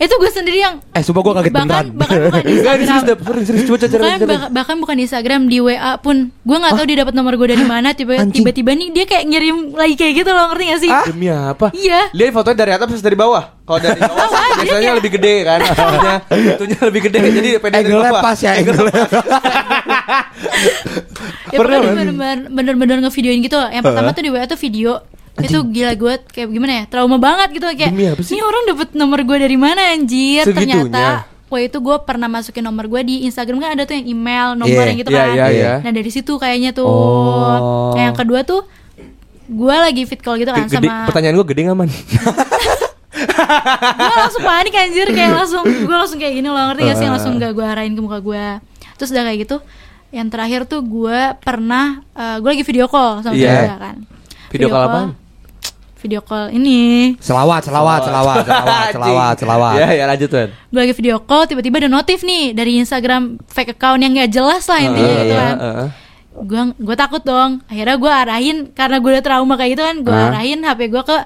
[0.00, 1.86] itu gue sendiri yang Eh, sumpah gua kaget bahkan, beneran.
[1.92, 3.18] bahkan bukan di Instagram Dap.
[3.20, 4.30] serius, serius, coba cari, bahkan, cari.
[4.30, 7.48] bah- bahkan bukan di Instagram di WA pun gue nggak tahu dia dapat nomor gue
[7.50, 10.90] dari mana tiba tiba-tiba nih dia kayak ngirim lagi kayak gitu loh ngerti gak sih
[11.06, 11.66] Demi apa?
[11.70, 12.00] Iya.
[12.10, 13.44] Lihat fotonya dari atas terus dari bawah.
[13.60, 15.58] Kalau dari bawah dia biasanya kayak- lebih gede kan.
[15.60, 16.14] Itunya,
[16.50, 18.20] itunya lebih gede jadi pede dari bawah.
[18.20, 18.72] pas ya, ya
[21.50, 21.78] Pernah,
[22.48, 25.02] bener-bener ngevideoin gitu yang pertama tuh di WA tuh video
[25.42, 29.20] itu gila gue kayak gimana ya trauma banget gitu kayak apa ini orang dapet nomor
[29.20, 30.86] gue dari mana anjir Segitunya?
[30.86, 31.06] ternyata
[31.50, 34.70] Wah itu gue pernah masukin nomor gue di Instagram kan ada tuh yang email nomor
[34.70, 35.72] Iya, yang gitu iya, kan iya, iya.
[35.82, 37.90] Nah dari situ kayaknya tuh Oh.
[37.90, 38.60] Nah, Yang kedua tuh
[39.50, 41.90] gue lagi fit call gitu kan Gede, sama pertanyaan gue gede nggak man?
[43.10, 47.32] gue langsung panik anjir kayak langsung gue langsung kayak gini loh ngerti gak sih langsung
[47.36, 48.44] gak gue arahin ke muka gue
[48.94, 49.56] terus udah kayak gitu
[50.10, 52.02] yang terakhir tuh gue pernah
[52.38, 53.50] gue lagi video call sama Iya.
[53.66, 53.96] dia kan
[54.50, 55.08] Video call apaan?
[56.00, 59.74] Video call ini Selawat, selawat, selawat, selawat, selawat, selawat.
[59.76, 60.48] Ya ya lanjut tuan.
[60.50, 64.64] gue lagi video call tiba-tiba ada notif nih dari Instagram fake account yang gak jelas
[64.64, 65.54] lah intinya gitu kan
[66.32, 70.10] gue gue takut dong akhirnya gue arahin karena gue udah trauma kayak gitu kan gue
[70.10, 70.30] Ah.
[70.30, 71.18] arahin HP gue ke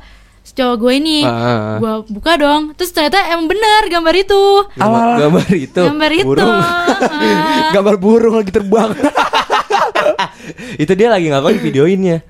[0.46, 1.76] cowok gue ini ah.
[1.76, 4.42] gue buka dong terus ternyata emang bener gambar itu
[4.74, 5.82] Gambar, gambar itu.
[5.82, 6.56] gambar itu burung.
[7.74, 8.90] Gambar burung lagi terbang.
[10.82, 12.22] itu dia lagi ngapain videoinnya?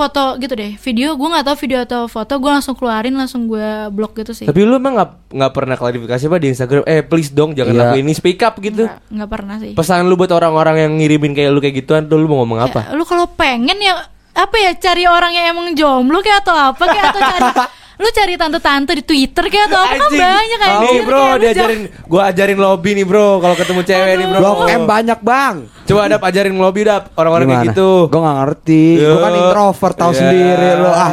[0.00, 3.68] Foto gitu deh video gue nggak tahu video atau foto gue langsung keluarin langsung gue
[3.88, 6.82] blok gitu sih Tapi lu emang nggak nggak pernah klarifikasi apa di Instagram?
[6.84, 7.80] Eh please dong jangan Iya.
[7.86, 8.88] lakuin ini speak up gitu.
[8.88, 12.16] nggak nggak pernah sih Pesan lu buat orang-orang yang ngirimin kayak lu kayak gituan tuh
[12.16, 12.88] lu mau ngomong apa?
[12.88, 16.80] Ya, lu kalau pengen ya apa ya cari orang yang emang jomblo kayak atau apa
[16.80, 17.48] kayak atau cari
[18.00, 21.80] lu cari tante-tante di Twitter kayak atau apa kan banyak anjir Nih bro, kayak diajarin
[22.04, 24.38] gua ajarin lobby nih bro kalau ketemu cewek nih bro.
[24.40, 25.56] Blok M banyak, Bang.
[25.84, 27.90] Coba dap ajarin lobby dap orang-orang kayak gitu.
[28.06, 28.84] Gue gak ngerti.
[28.96, 29.40] Gue kan Yo.
[29.42, 30.18] introvert tahu Ya.
[30.18, 31.10] sendiri lo ah.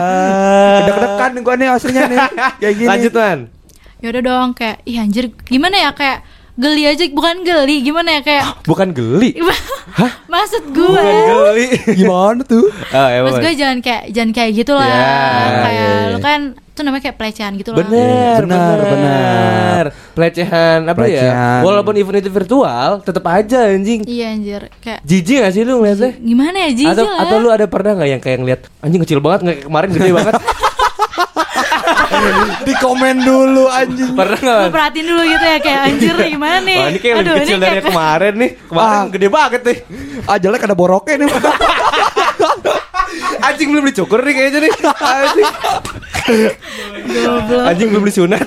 [0.80, 2.18] Deg-degan gue nih aslinya nih.
[2.62, 2.88] Kayak gini.
[2.88, 3.40] Lanjut man.
[3.98, 6.22] ya udah dong kayak ih anjir gimana ya kayak
[6.54, 9.34] geli aja bukan geli gimana ya kayak Bukan geli.
[10.32, 11.68] maksud gue Bukan geli.
[11.96, 12.70] Gimana tuh?
[12.90, 13.34] Ah, emang.
[13.34, 15.02] maksud gue jangan kayak jangan kayak gitu lah Ya,
[15.60, 16.14] kayak iya, iya.
[16.14, 16.42] lu kan
[16.78, 19.84] itu namanya kayak pelecehan gitu lah Bener, Benar, benar.
[20.14, 21.26] Pelecehan apa ya?
[21.26, 21.60] Pelecehan.
[21.64, 24.06] Walaupun event itu virtual, tetap aja anjing.
[24.06, 26.14] iya anjir kayak Jijik gak sih lu ngeliatnya?
[26.16, 29.18] gimana ya jijik atau lah atau lu ada pernah nggak yang kayak ngeliat anjing kecil
[29.18, 30.34] banget nggak kemarin gede banget?
[32.60, 34.14] Di komen dulu anjing.
[34.14, 34.60] pernah nggak?
[34.60, 37.52] Gue perhatiin dulu gitu ya kayak anjir gimana nih Wah, ini kayak lebih Aduh, kecil
[37.52, 38.52] ini dari kayak- kemarin nih.
[38.64, 39.04] Kemarin Ah.
[39.08, 39.78] gede banget nih.
[40.24, 41.30] Ah jelek ada boroknya nih.
[43.40, 44.72] Anjing belum dicukur nih kayaknya nih.
[44.98, 45.46] Anjing.
[47.64, 48.46] Anjing belum disunat.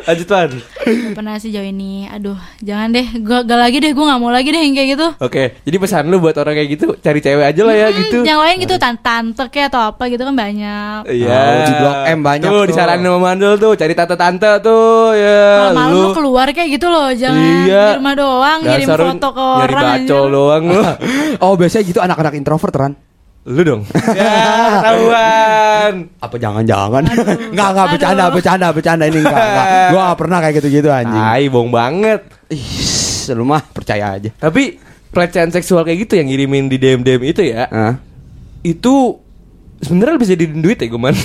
[0.00, 0.50] Lanjut Wan.
[0.88, 4.32] Gak pernah sih jauh ini Aduh jangan deh Gue gak lagi deh Gue gak mau
[4.32, 7.44] lagi deh yang kayak gitu Oke, jadi pesan lu buat orang kayak gitu, cari cewek
[7.44, 8.18] aja lah ya Hmm, gitu.
[8.24, 11.36] Yang lain gitu Tante-tante kayak atau apa gitu kan banyak Iya.
[11.36, 12.56] Oh, di Blok M banyak tuh.
[12.56, 12.64] tuh.
[12.64, 15.40] disaranin sama Mandul tuh, cari tante-tante tuh ya.
[15.60, 17.84] Kalau malu lu lu keluar kayak gitu loh Jangan Iya.
[17.84, 20.32] di rumah doang Ngirim Dasar foto ke nyari orang bacol anjir.
[20.32, 20.82] doang lu.
[21.44, 22.92] Oh biasanya gitu anak-anak introvert Ran.
[23.48, 23.82] Lu dong.
[24.14, 24.32] ya,
[24.76, 25.92] ketahuan.
[26.18, 27.02] Apa jangan-jangan?
[27.48, 27.92] Enggak enggak Aduh.
[27.96, 29.66] bercanda bercanda bercanda ini enggak enggak.
[29.92, 31.16] Gua gak pernah kayak gitu-gitu anjing.
[31.18, 32.20] Tai, bohong banget.
[32.46, 32.68] Ih,
[33.30, 34.28] lu mah percaya aja.
[34.32, 34.76] Tapi
[35.08, 37.96] pelecehan seksual kayak gitu yang ngirimin di DM DM itu ya, Hah?
[38.60, 39.16] itu
[39.78, 41.16] sebenarnya bisa dijadiin duit ya gue man.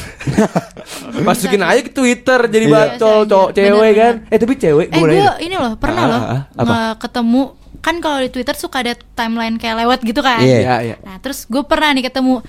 [1.20, 2.74] Masukin aja ke Twitter jadi Iya.
[2.74, 3.58] bacol Bisa, cowok anjir.
[3.60, 4.14] cewek Bener, kan.
[4.16, 4.32] bener.
[4.32, 5.08] Eh tapi cewek Eh gue
[5.42, 6.74] ini loh Pernah Ah, loh ah, apa?
[6.74, 7.42] nge- Ketemu
[7.84, 10.58] Kan kalau di Twitter suka ada timeline kayak lewat gitu kan Iya.
[10.58, 10.96] Iya, iya.
[11.00, 12.40] Nah terus gue pernah nih ketemu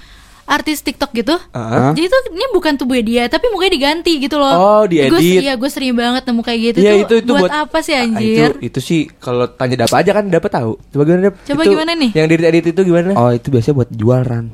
[0.45, 1.35] artis TikTok gitu.
[1.51, 1.91] Ah.
[1.91, 4.53] Jadi tuh ini bukan tubuhnya dia, tapi mukanya diganti gitu loh.
[4.53, 5.09] Oh, diedit.
[5.09, 6.79] Gua- Iya, gue sering banget nemu kayak gitu.
[6.79, 8.51] Iya tuh itu itu buat, buat, apa sih Ah, anjir?
[8.53, 10.77] itu, itu sih kalau tanya dapat aja kan dapat tahu.
[10.87, 11.35] Coba gimana Dap?
[11.43, 12.11] Coba Itu gimana nih?
[12.13, 13.11] Yang di edit itu gimana?
[13.17, 14.47] Oh itu biasanya buat jual Ran.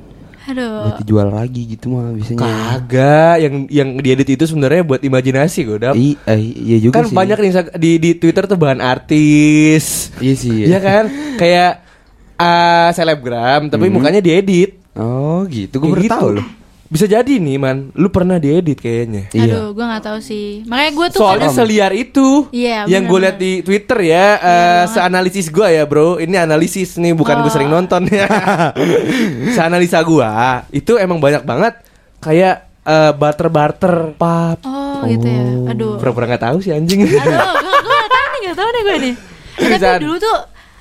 [0.51, 0.83] Aduh.
[0.83, 2.39] Buat dijual lagi gitu mah biasanya.
[2.41, 5.95] Kagak, yang yang diedit itu sebenarnya buat imajinasi gue dap.
[5.95, 7.17] I, eh, iya juga Kan sih.
[7.17, 10.11] banyak di, di di Twitter tuh bahan artis.
[10.19, 10.67] Iya sih.
[10.67, 11.05] Iya kan?
[11.37, 11.73] Kayak
[12.37, 13.95] ah, selebgram tapi Hmm.
[13.95, 14.81] mukanya diedit.
[14.93, 16.13] Oh gitu, gue baru gitu.
[16.13, 16.47] tahu loh.
[16.91, 19.31] Bisa jadi nih man, lu pernah diedit kayaknya.
[19.31, 19.47] Iya.
[19.47, 20.67] Aduh, gue nggak tahu sih.
[20.67, 24.83] Makanya gue tuh Soalnya kadang- seliar itu Iya, Yang gue lihat di Twitter ya eh,
[24.89, 27.55] Seanalisis gue ya bro Ini analisis nih bukan gue Oh.
[27.55, 28.27] sering nonton ya
[29.55, 30.29] Seanalisa gue
[30.73, 31.79] Itu emang banyak banget
[32.19, 35.73] Kayak eh, barter-barter pap Oh, gitu ya.
[35.73, 35.97] Aduh.
[35.97, 37.23] Pura-pura gak tahu sih anjing Aduh, gue
[37.95, 39.15] gak tau nih, gak tau nih gue nih.
[39.63, 40.37] Eh, tapi dulu tuh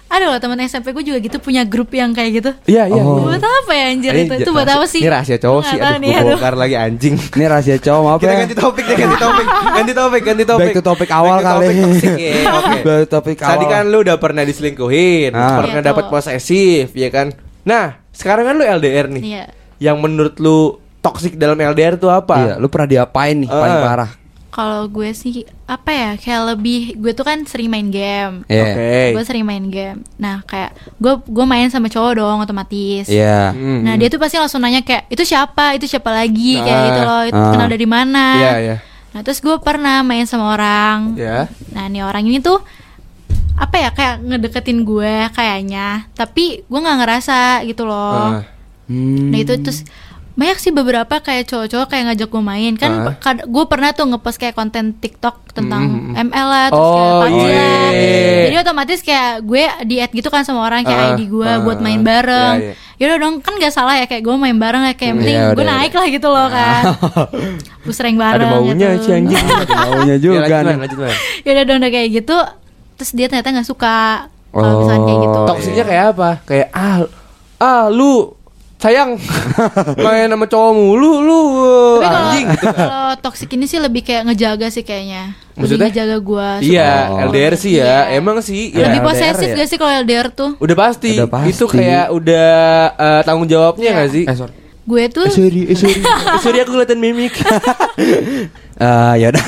[0.10, 2.52] ada loh teman SMP gue juga gitu punya grup yang kayak gitu.
[2.66, 3.22] Iya iya Oh.
[3.24, 4.34] Buat apa ya anjir Ini itu?
[4.42, 5.00] Itu buat apa sih?
[5.00, 6.30] Ini rahasia cowok sih Aduh nih, gue aduh.
[6.34, 8.40] bongkar lagi anjing Ini rahasia cowok maaf Kita ya.
[8.40, 9.46] ganti topik deh ganti topik
[9.78, 11.62] Ganti topik ganti topik Back to topik awal Back to kali.
[11.62, 13.70] topik toxic, ya, Oke Back to topik Tadi awal.
[13.72, 15.58] kan lu udah pernah diselingkuhin, Ah.
[15.58, 17.28] pernah Iya, dapat posesif, ya kan?
[17.62, 19.22] Nah, sekarang kan lu LDR nih.
[19.24, 19.44] Iya.
[19.80, 20.58] Yang menurut lu
[21.00, 22.36] toksik dalam LDR tuh apa?
[22.36, 23.84] Iya, lu pernah diapain nih paling Ah.
[23.86, 24.10] parah?
[24.50, 28.42] Kalau gue sih apa ya kayak lebih gue tuh kan sering main game.
[28.50, 28.64] Iya.
[28.66, 28.94] Oke.
[29.14, 30.02] Gue sering main game.
[30.18, 33.06] Nah kayak gue gue main sama cowok dong otomatis.
[33.06, 33.54] Iya.
[33.54, 33.86] Hmm.
[33.86, 36.86] Nah dia tuh pasti langsung nanya kayak itu siapa, itu siapa lagi kayak Ah.
[36.86, 37.52] gitu loh, itu Ah.
[37.54, 38.26] kenal dari mana.
[38.36, 38.76] Iya, iya.
[39.10, 41.14] Nah terus gue pernah main sama orang.
[41.14, 41.46] Ya.
[41.70, 42.58] Nah nih orang ini tuh
[43.54, 48.42] apa ya kayak ngedeketin gue kayaknya, tapi gue nggak ngerasa gitu loh.
[48.42, 48.44] Ah.
[48.90, 49.30] Hmm.
[49.30, 49.86] Nah itu terus
[50.40, 53.36] banyak sih beberapa kayak cowok-cowok kayak ngajak gue main kan Ah.
[53.36, 56.16] gue pernah tuh ngepost kayak konten TikTok tentang Hmm.
[56.26, 57.60] ML lah terus Oh, kayak PUBG iya.
[57.60, 57.92] lah
[58.42, 61.60] jadi otomatis kayak gue di add gitu kan sama orang kayak Ah, ID gue ah,
[61.60, 62.06] buat main ah.
[62.06, 62.56] bareng.
[62.58, 62.76] Iya, iya.
[63.00, 65.56] Yaudah dong kan gak salah ya kayak gue main bareng ya kayak penting Iya, gue
[65.58, 65.78] udah, Ah.
[65.78, 66.82] naik lah gitu loh kan.
[67.84, 68.40] gue sering bareng.
[68.42, 69.04] Ada maunya gitu.
[69.04, 69.46] sih anjing.
[69.88, 71.16] Maunya juga Ya, lanjut, lanjut.
[71.44, 72.38] Yaudah dong udah kayak gitu.
[72.96, 73.96] Terus dia ternyata gak suka
[74.50, 75.38] kalau misalnya kayak gitu.
[75.38, 76.30] Oh, Toksiknya kayak apa?
[76.44, 76.98] Kayak ah
[77.60, 78.39] ah lu
[78.80, 79.20] sayang
[80.08, 81.42] main sama cowok mulu lu
[82.00, 82.66] Tapi kalau anjing gitu.
[82.80, 85.36] kalau toxic ini sih lebih kayak ngejaga sih kayaknya.
[85.54, 85.92] Maksudnya?
[85.92, 86.50] Lebih ngejaga gue.
[86.64, 87.28] Iya, Oh.
[87.28, 87.84] LDR sih ya.
[87.84, 88.00] Iya.
[88.16, 88.88] Emang sih ya.
[88.88, 89.56] lebih posesif ya.
[89.58, 90.56] gak sih kalau LDR tuh?
[90.58, 91.12] Udah pasti.
[91.20, 91.52] Udah pasti.
[91.52, 92.52] Itu kayak udah
[92.96, 94.00] eh, tanggung jawabnya Iya.
[94.00, 94.24] gak sih?
[94.24, 94.56] Eh, sorry.
[94.88, 96.00] Gue tuh Eh, sorry, eh, sorry.
[96.00, 97.36] Eh, Sorry aku kelihatan mimik.
[98.80, 99.44] Eh, ya udah.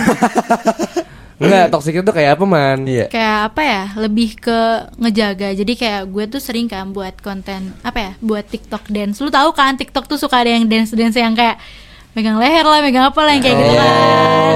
[1.42, 2.80] Enggak, toksiknya tuh kayak apa, Man?
[2.86, 3.06] Iya.
[3.08, 4.60] kayak apa ya lebih ke
[4.96, 9.28] ngejaga jadi kayak gue tuh sering kan buat konten apa ya buat TikTok dance lu
[9.28, 11.58] tahu kan TikTok tuh suka ada yang dance dance yang kayak
[12.12, 13.90] megang leher lah megang apa lah yang kayak gitu kan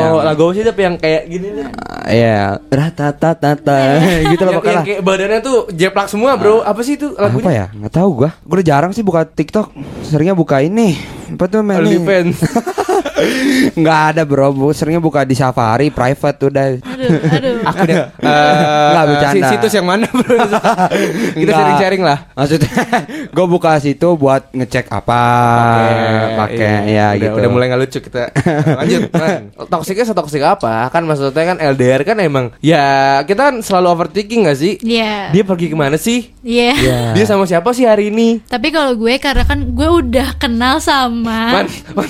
[0.06, 1.66] Oh, lagu apa sih tapi yang kayak gini nih.
[2.06, 3.80] Iya, ratatatata
[4.32, 4.72] gitu loh pokoknya.
[4.72, 6.62] yang kayak badannya tuh jeplak semua, Bro.
[6.62, 7.52] Apa sih itu Apa lagunya?
[7.52, 7.66] ya?
[7.74, 8.30] Nggak tahu gua.
[8.46, 9.74] Gua udah jarang sih buka TikTok.
[10.06, 10.94] Seringnya buka ini.
[11.34, 11.66] Apa tuh?
[11.66, 12.38] OnlyFans.
[13.74, 14.50] Nggak ada bro.
[14.50, 16.66] Bu- Seringnya buka di Safari, private udah.
[16.78, 17.96] aduh aduh Aku deh.
[18.22, 18.54] eh,
[18.86, 19.34] Nggak, eh, bercanda.
[19.34, 20.36] si- situs yang mana, Bro?
[20.36, 20.52] Kita
[21.38, 21.56] Nggak.
[21.56, 22.18] sharing-sharing lah.
[22.32, 22.72] Maksudnya,
[23.36, 25.22] gue buka situ buat ngecek apa,
[26.36, 27.36] pakai ya udah, gitu.
[27.38, 28.22] Udah mulai nggak lucu kita.
[28.76, 29.42] Lanjut, Man.
[29.66, 30.88] Toksiknya setoksik apa?
[30.90, 32.86] Kan maksudnya kan LDR kan emang ya
[33.24, 34.78] kita kan selalu overthinking gak sih?
[34.78, 36.32] Iya Dia pergi ke mana sih?
[36.42, 37.00] iya Iya.
[37.14, 38.38] Dia sama siapa sih hari ini?
[38.46, 42.08] tapi kalau gue karena kan gue udah kenal sama Man, man.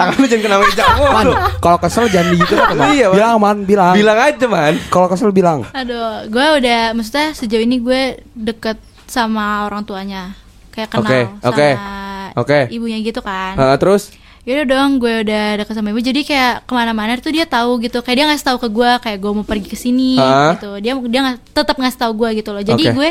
[0.00, 0.84] Tangan lu jangan kena meja.
[1.14, 1.26] Man,
[1.58, 2.88] kalau kesel jangan gitu kan, Man.
[2.90, 3.14] Iya, Man.
[3.14, 3.94] Bilang man, bilang.
[3.94, 4.74] Bilang aja, Man.
[4.88, 5.60] Kalau kesel bilang.
[5.70, 10.32] aduh gue udah maksudnya sejauh ini gue deket sama orang tuanya
[10.70, 11.68] kayak kenal Oke, sama oke,
[12.36, 12.58] oke.
[12.70, 16.00] ibunya gitu kan Eh, terus Yaudah dong, gue udah deket sama ibu.
[16.00, 18.00] Jadi kayak ke mana-mana tuh dia tahu gitu.
[18.00, 20.56] Kayak dia ngasih tahu ke gue, kayak gue mau pergi ke sini Ah.
[20.56, 20.80] gitu.
[20.80, 22.64] Dia dia nggak tetap ngasih tahu gue gitu loh.
[22.64, 22.94] Jadi Oke.
[22.96, 23.10] gue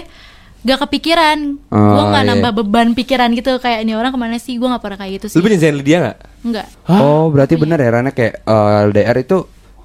[0.61, 1.39] gak kepikiran.
[1.67, 2.29] Oh, gue nggak iya.
[2.33, 3.57] nambah beban pikiran gitu.
[3.57, 4.55] Kayak ini orang ke mana sih?
[4.55, 5.37] Gue nggak pernah kayak gitu sih.
[5.37, 6.17] lu nyinzain dia nggak?
[6.41, 6.67] Enggak.
[6.89, 9.37] Oh, berarti bener ya Rana kayak eh, LDR itu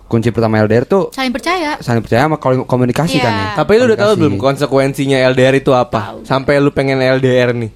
[0.05, 1.81] kunci pertama LDR tuh Saling percaya.
[1.81, 3.25] saling percaya sama komu- komunikasi Iya.
[3.25, 3.47] kan ya.
[3.57, 6.01] Tapi lu udah tahu belum konsekuensinya LDR itu apa?
[6.13, 6.19] Tahu.
[6.23, 7.71] Sampai lu pengen LDR nih.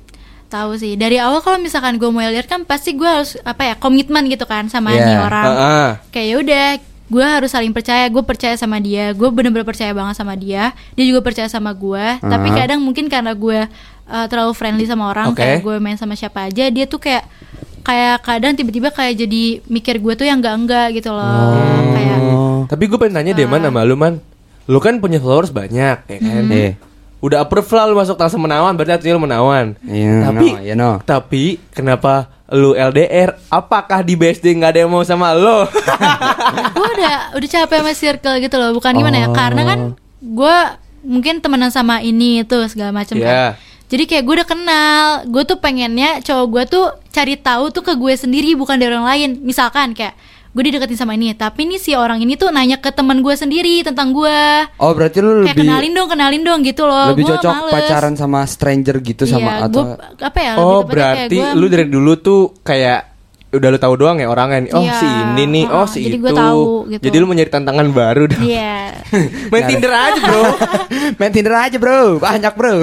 [0.46, 0.94] Tahu sih.
[0.94, 4.42] Dari awal kalau misalkan gue mau LDR kan pasti gue harus apa ya komitmen gitu
[4.42, 5.04] kan sama Iya.
[5.04, 5.44] nih orang.
[5.46, 5.88] Heeh.
[6.08, 6.64] kayak ya udah
[7.08, 11.04] gue harus saling percaya gue percaya sama dia gue bener-bener percaya banget sama dia dia
[11.04, 12.54] juga percaya sama gue tapi Ah.
[12.54, 13.64] kadang mungkin karena gue
[14.04, 15.40] uh, terlalu friendly sama orang Oke.
[15.40, 17.24] kayak gue main sama siapa aja dia tuh kayak
[17.80, 21.56] kayak kadang tiba-tiba kayak jadi mikir gue tuh yang enggak enggak gitu loh
[21.90, 22.68] kayak Oh.
[22.68, 24.20] Tapi gue pengen tanya deh man sama lu man
[24.66, 26.76] Lu kan punya followers banyak ya kan Iya.
[27.18, 30.74] Udah approve lah lu masuk tangsa menawan Berarti artinya lu menawan Iya, Tapi no, iya,
[30.74, 30.90] no.
[31.00, 35.68] Tapi kenapa lu LDR Apakah di BSD nggak ada yang mau sama lo?
[36.76, 39.28] Gue udah udah capek sama circle gitu loh bukan gimana ya?
[39.32, 39.78] Karena kan
[40.18, 40.56] gue
[41.06, 43.54] mungkin temenan sama ini itu segala macam Iya.
[43.54, 47.80] kan jadi kayak gue udah kenal gue tuh pengennya cowok gue tuh cari tahu tuh
[47.80, 49.30] ke gue sendiri bukan dari orang lain.
[49.40, 50.12] Misalkan kayak
[50.58, 53.78] gue dideketin sama ini tapi nih si orang ini tuh nanya ke teman gue sendiri
[53.80, 57.38] tentang gue Oh, berarti lu kayak lebih kenalin dong kenalin dong gitu loh lebih Gua
[57.38, 57.72] cocok males.
[57.72, 61.54] pacaran sama stranger gitu iya, sama atau gua, apa ya Oh tepatnya kayak berarti gua-
[61.54, 63.00] lu dari dulu tuh kayak
[63.48, 64.92] Udah lu tahu doang ya orangnya nih Oh Iya.
[64.94, 67.02] si ini nih Oh Heeh, si jadi itu gua tahu gitu.
[67.02, 68.92] Jadi lu mau nyari tantangan baru dong iya
[69.52, 70.42] Main Tinder aja bro
[71.18, 72.74] Main Tinder aja bro, banyak bro.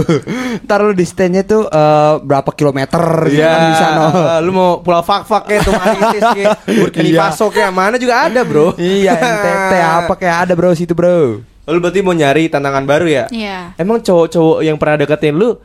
[0.62, 2.98] Ntar lu di stand-nya tuh eh, berapa kilometer
[3.28, 4.06] gitu Iya, kan bisa no.
[4.42, 6.50] lu mau pulau fak-fak kayak tuh Maritis kayak
[6.82, 7.20] Burkina Iya.
[7.24, 11.46] Faso kayak mana juga ada bro Iya NTT apa kayak ada bro situ bro.
[11.64, 13.26] Lu berarti mau nyari tantangan baru ya?
[13.30, 15.58] iya Emang cowok-cowok yang pernah deketin lu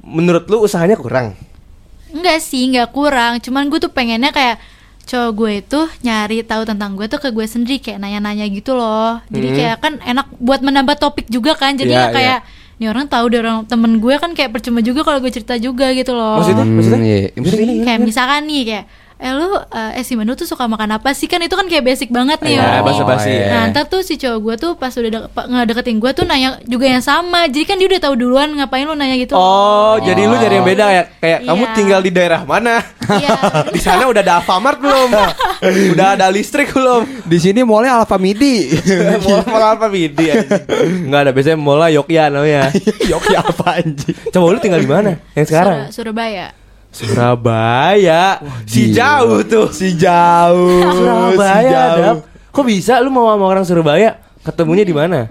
[0.00, 1.34] Menurut lu usahanya kurang?
[2.14, 3.42] Enggak sih, enggak kurang.
[3.42, 4.62] Cuman gue tuh pengennya kayak
[5.04, 9.20] cowok gue itu nyari tahu tentang gue tuh ke gue sendiri kayak nanya-nanya gitu loh.
[9.28, 9.56] Jadi Hmm.
[9.58, 11.74] kayak kan enak buat menambah topik juga kan.
[11.74, 12.38] Jadi Iya, ya kayak
[12.74, 15.90] nih orang tahu dari orang temen gue kan kayak percuma juga kalau gue cerita juga
[15.90, 16.40] gitu loh.
[16.40, 16.64] Maksudnya?
[16.64, 16.98] Maksudnya?
[17.04, 17.18] iya.
[17.34, 18.84] Maksudnya ini Kayak misalkan nih kayak
[19.24, 21.80] eh lu eh, eh si Manu tuh suka makan apa sih kan itu kan kayak
[21.82, 22.84] basic banget nih Iya, orang nih.
[22.84, 23.46] basa-basi ya.
[23.48, 26.84] Nah ntar tuh si cowok gue tuh pas udah de- ngedeketin gue tuh nanya juga
[26.86, 30.34] yang sama Jadi kan dia udah tahu duluan ngapain lu nanya gitu Oh, jadi lu
[30.34, 31.72] nyari yang beda kayak kayak kamu Iya.
[31.72, 32.84] tinggal di daerah mana?
[33.02, 33.30] Iya
[33.74, 35.08] di sana udah ada Alfamart belum?
[35.96, 37.02] udah ada listrik belum?
[37.24, 38.76] di sini mallnya Alfa Midi.
[39.24, 40.62] mall mall apa Midi anjing?
[41.06, 42.68] Enggak ada biasanya mall Yogya namanya.
[43.02, 44.12] Yoki apa anjing?
[44.28, 45.16] Coba lu tinggal di mana?
[45.32, 45.78] Yang sekarang?
[45.88, 46.52] Sur- Surabaya
[46.94, 48.38] Surabaya.
[48.64, 48.96] si gila.
[48.96, 49.68] jauh tuh.
[49.68, 50.80] Si jauh.
[50.80, 51.98] Surabaya, si jauh.
[52.00, 52.16] Dap.
[52.48, 54.22] Kok bisa lu mau sama orang Surabaya?
[54.40, 55.26] Ketemunya di mana?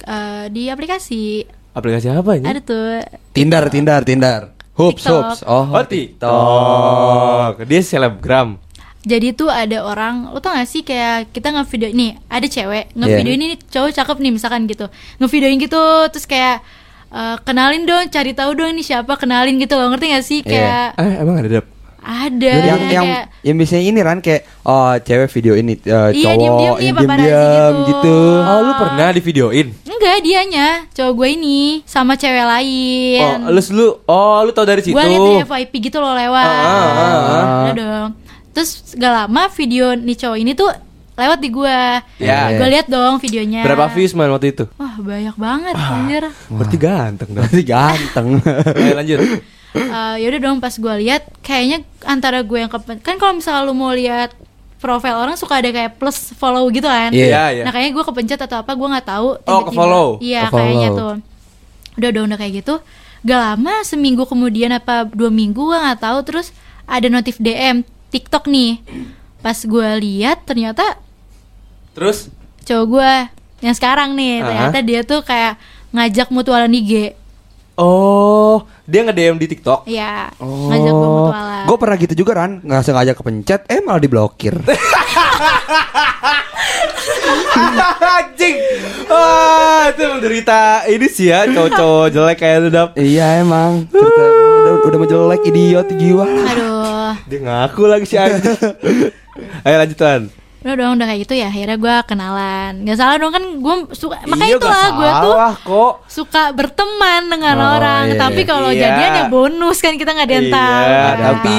[0.00, 2.46] Eh, Di aplikasi Aplikasi apa ini?
[2.46, 4.40] Ada tuh Tinder, Tinder, Tinder.
[4.74, 5.22] Hoops, TikTok.
[5.26, 5.38] hoops.
[5.44, 7.66] Oh, Oh, TikTok.
[7.66, 8.58] Dia selebgram.
[9.00, 13.30] Jadi tuh ada orang, lo tau gak sih kayak kita ngevideo nih, ada cewek ngevideo
[13.30, 13.38] Iya.
[13.40, 14.84] ini cowok cakep nih misalkan gitu,
[15.16, 16.60] ngevideoin gitu, terus kayak
[17.08, 20.40] eh, kenalin dong, cari tahu dong ini siapa, kenalin gitu loh, ngerti gak sih?
[20.42, 20.50] Iya.
[20.50, 21.66] Kayak Eh, emang ada dap?
[21.98, 26.24] ada yang yang kayak yang biasanya ini kan kayak oh cewek video ini eh, Iya,
[26.24, 27.88] cowok nih, yang paparazzi diam-diam gitu.
[27.90, 28.16] gitu.
[28.48, 29.66] Oh, lu pernah di videoin?
[29.84, 33.20] enggak dianya, cowok gue ini sama cewek lain.
[33.44, 34.94] Oh, lu lu oh, lu tau dari situ.
[34.96, 36.48] Gue liat di FYP gitu loh lewat.
[36.48, 37.62] Ah, ah, ah.
[37.66, 38.10] Udah dong.
[38.56, 40.70] Terus gak lama video nih cowok ini tuh
[41.18, 41.78] lewat di gue.
[42.22, 42.54] Ya.
[42.54, 43.66] Gue liat dong videonya.
[43.66, 44.64] Berapa views man waktu itu?
[44.78, 46.24] Wah banyak banget anjir.
[46.46, 47.42] Berarti ganteng dong.
[47.44, 48.28] Masih ganteng.
[48.78, 49.18] Ayo lanjut.
[49.74, 53.76] Eh, yaudah dong pas gue liat kayaknya antara gue yang kepen kan kalau misalnya lu
[53.76, 54.32] mau lihat
[54.78, 57.10] profil orang suka ada kayak plus follow gitu kan.
[57.10, 57.62] Iya, iya.
[57.66, 59.28] Nah kayaknya gue kepencet atau apa gue nggak tahu.
[59.34, 60.08] Oh, tiba-tiba- ke-follow.
[60.22, 61.14] Iya kayaknya tuh.
[61.98, 62.74] Udah udah udah kayak gitu.
[63.18, 66.54] Gak lama seminggu kemudian apa dua minggu gue nggak tahu terus
[66.86, 68.78] ada notif DM TikTok nih.
[69.38, 70.96] Pas gue lihat ternyata
[71.98, 72.30] Terus
[72.62, 73.12] cowok gue
[73.60, 74.44] yang sekarang nih Ah.
[74.46, 75.58] ternyata dia tuh kayak
[75.90, 77.18] ngajak mutualan IG.
[77.74, 79.86] Oh, dia nge-DM di TikTok.
[79.86, 81.62] Iya, ngajak gue mutualan.
[81.62, 84.58] Gue pernah gitu juga kan, nggak sengaja kepencet, eh malah diblokir.
[88.00, 88.56] Anjing.
[89.08, 92.88] Wah, itu menderita ini sih ya, cowok-cowok jelek kayak lu dap.
[92.94, 94.22] iya emang, cerita
[94.58, 96.26] udah udah menjelek idiot jiwa.
[96.26, 98.42] Aduh, Dia ngaku lagi si anjing.
[99.64, 100.20] Ayo lanjutan.
[100.58, 101.46] Udah dong udah kayak gitu ya.
[101.46, 102.72] Akhirnya gue kenalan.
[102.82, 104.18] Gak salah dong kan gue suka.
[104.24, 105.92] Makanya Iya, itu gak lah gue tuh kok.
[106.06, 108.04] suka berteman dengan Oh, orang.
[108.08, 108.48] iya, Tapi iya.
[108.48, 108.80] kalau Iya.
[108.84, 110.82] jadian ya bonus kan kita nggak ada yang tahu.
[110.82, 111.16] Iya, kan?
[111.20, 111.54] tapi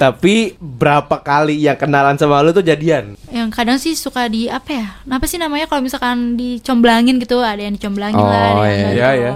[0.00, 3.12] tapi berapa kali yang kenalan sama lu tuh jadian?
[3.28, 4.86] yang kadang sih suka di apa ya?
[5.06, 7.38] Apa sih namanya kalau misalkan dicomblangin gitu?
[7.38, 8.88] Ada yang dicomblangin lah, ada Oh, yang iya.
[8.90, 9.20] Iya, gitu.
[9.20, 9.32] iya.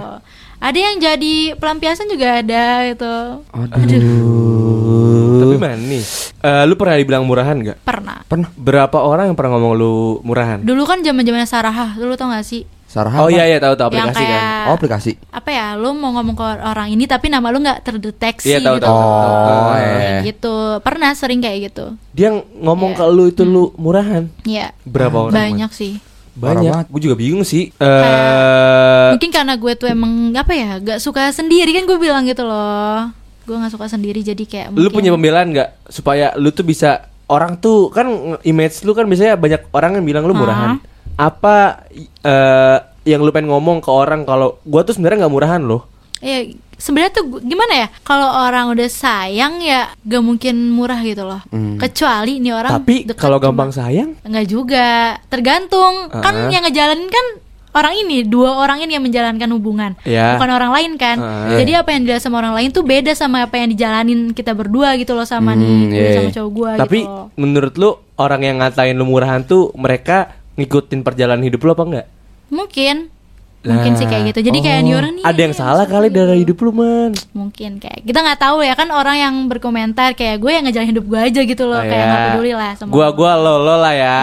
[0.57, 3.13] Ada yang jadi pelampiasan juga ada gitu.
[3.45, 3.95] Tapi
[5.57, 6.03] mana nih?
[6.37, 7.77] Eh, lu pernah dibilang murahan nggak?
[7.81, 8.23] Pernah.
[8.23, 8.49] Pernah.
[8.51, 10.59] Berapa orang yang pernah ngomong lu murahan?
[10.59, 12.63] Dulu kan zaman-zaman Sarah, dulu tau gak sih?
[12.85, 13.35] Sarah Oh apa?
[13.35, 14.65] iya iya tahu tahu yang aplikasi kayak kan.
[14.65, 15.11] Oh aplikasi.
[15.29, 18.75] apa ya lu mau ngomong ke orang ini tapi nama lu nggak terdeteksi Iya, tahu,
[18.77, 19.51] gitu tahu, tahu, tahu.
[19.51, 20.19] Oh, Kayak iya.
[20.23, 22.97] gitu pernah sering kayak gitu Dia ngomong Iya.
[22.97, 24.31] ke lu itu lu murahan.
[24.41, 25.35] Iya Berapa orang?
[25.35, 25.99] banyak sih
[26.33, 26.87] Parah Banyak.
[26.87, 27.67] Gue juga bingung sih.
[27.75, 32.43] Eh mungkin karena gue tuh emang apa ya gak suka sendiri kan gue bilang gitu
[32.43, 33.11] loh
[33.45, 36.89] gue nggak suka sendiri jadi kayak lu mungkin- punya pembelaan nggak supaya lu tuh bisa
[37.25, 38.05] orang tuh kan
[38.41, 40.77] image lu kan biasanya banyak orang yang bilang lu murahan.
[41.15, 41.85] Apa
[42.19, 45.85] eh yang lu pengen ngomong ke orang kalau gua tuh sebenarnya nggak murahan loh.
[46.17, 46.41] ya
[46.75, 51.43] sebenarnya tuh gimana ya kalau orang udah sayang ya gak mungkin murah gitu loh
[51.77, 54.87] kecuali nih orang Tapi kalau gampang sayang, Enggak juga,
[55.27, 56.09] tergantung.
[56.09, 56.49] Kan Ah.
[56.49, 57.25] yang ngejalanin kan
[57.75, 60.39] orang ini, dua orang ini yang menjalankan hubungan, Iya.
[60.39, 61.17] bukan orang lain kan.
[61.19, 61.51] Ah.
[61.53, 64.95] Jadi apa yang dilihat sama orang lain tuh beda sama apa yang dijalanin kita berdua
[64.95, 66.15] gitu loh sama nih Hmm, gue iya.
[66.15, 67.11] sama cowok gua tapi gitu.
[67.11, 67.27] loh.
[67.35, 72.07] menurut lu orang yang ngatain lu murahan tuh mereka ngikutin perjalanan hidup lu apa enggak?
[72.47, 72.95] Mungkin
[73.65, 74.39] mungkin sih kayak gitu.
[74.45, 77.11] Jadi kayak oh, nih orang nih ada yang salah kali dari hidup lu man.
[77.33, 81.05] mungkin kayak kita nggak tahu ya kan orang yang berkomentar kayak gue yang ngejalanin hidup
[81.09, 82.07] gue aja gitu loh, Oh, kayak ya.
[82.07, 84.19] nggak peduli lah sama Gua gua lo lo lah ya.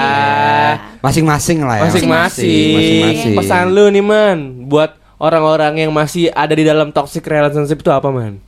[1.02, 1.90] Masing-masing lah ya.
[1.90, 3.34] Masing-masing.
[3.36, 4.38] Pesan lu nih man
[4.70, 8.38] buat orang-orang yang masih ada di dalam toxic relationship itu apa man?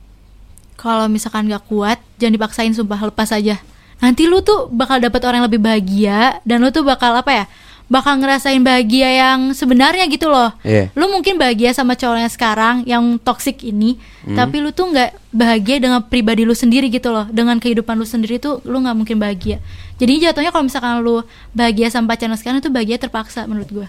[0.75, 3.57] kalau misalkan gak kuat jangan dipaksain sumpah lepas aja
[3.97, 7.45] nanti lu tuh bakal dapet orang yang lebih bahagia dan lu tuh bakal apa ya
[7.87, 10.89] bakal ngerasain bahagia yang sebenarnya gitu loh Iya.
[10.91, 15.77] lu mungkin bahagia sama cowok yang sekarang yang toxic ini tapi lu tuh nggak bahagia
[15.77, 19.61] dengan pribadi lu sendiri gitu loh dengan kehidupan lu sendiri tuh lu nggak mungkin bahagia
[19.95, 21.21] jadi jatuhnya kalau misalkan lu
[21.51, 23.87] bahagia sama pacar lu sekarang itu bahagia terpaksa menurut gua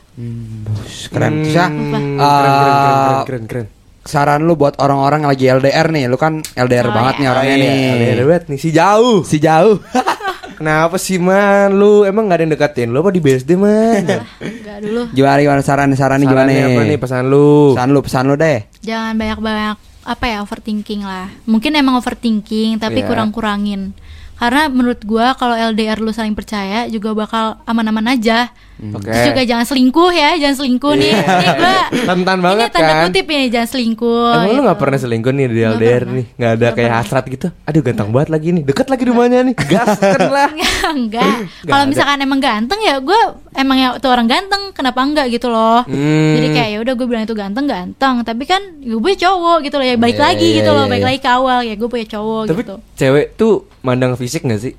[1.08, 1.32] Keren.
[1.40, 3.66] Hmm, Syah, keren, Ah, keren, keren, keren, keren, keren.
[4.02, 7.20] saran lu buat orang-orang yang lagi LDR nih, lu kan LDR Oh, banget iya.
[7.20, 8.06] nih orangnya Oh, iya, nih.
[8.12, 9.18] LDR banget nih si jauh.
[9.24, 9.76] Si jauh.
[10.56, 11.70] Kenapa sih man?
[11.70, 14.04] Lu emang gak ada yang deketin lu apa di BSD man?
[14.40, 16.64] enggak dulu gimana gimana saran saran nih gimana nih?
[16.66, 17.72] apa nih pesan lu?
[17.72, 18.58] Pesan lu, pesan lu deh.
[18.80, 23.06] jangan banyak-banyak apa ya overthinking lah mungkin emang overthinking tapi Iya.
[23.06, 23.90] kurang-kurangin
[24.34, 29.08] karena menurut gua kalau LDR lu saling percaya juga bakal aman-aman aja Oke.
[29.08, 33.02] Terus juga jangan selingkuh ya jangan selingkuh nih ini gua Rentan ini banget tanda kan?
[33.04, 34.68] kutip ini jangan selingkuh Emang lu gitu.
[34.68, 36.12] gak pernah selingkuh nih di LDR pernah.
[36.12, 36.26] nih?
[36.30, 37.00] Gak ada Nggak kayak pernah.
[37.00, 37.46] hasrat gitu?
[37.62, 40.50] Aduh ganteng banget lagi nih Deket lagi rumahnya nih Gas kan lah
[40.86, 43.20] enggak kalau misalkan emang ganteng ya gua
[43.52, 46.34] emang ya tuh orang ganteng kenapa enggak gitu loh Hmm.
[46.34, 49.76] jadi kayak ya udah gue bilang itu ganteng ganteng tapi kan gue punya cowok gitu
[49.76, 51.08] loh ya baik Iya, lagi iya, gitu loh iya, baik iya.
[51.08, 54.74] lagi ke awal ya gue punya cowok Tapi gitu cewek tuh mandang fisik gak sih?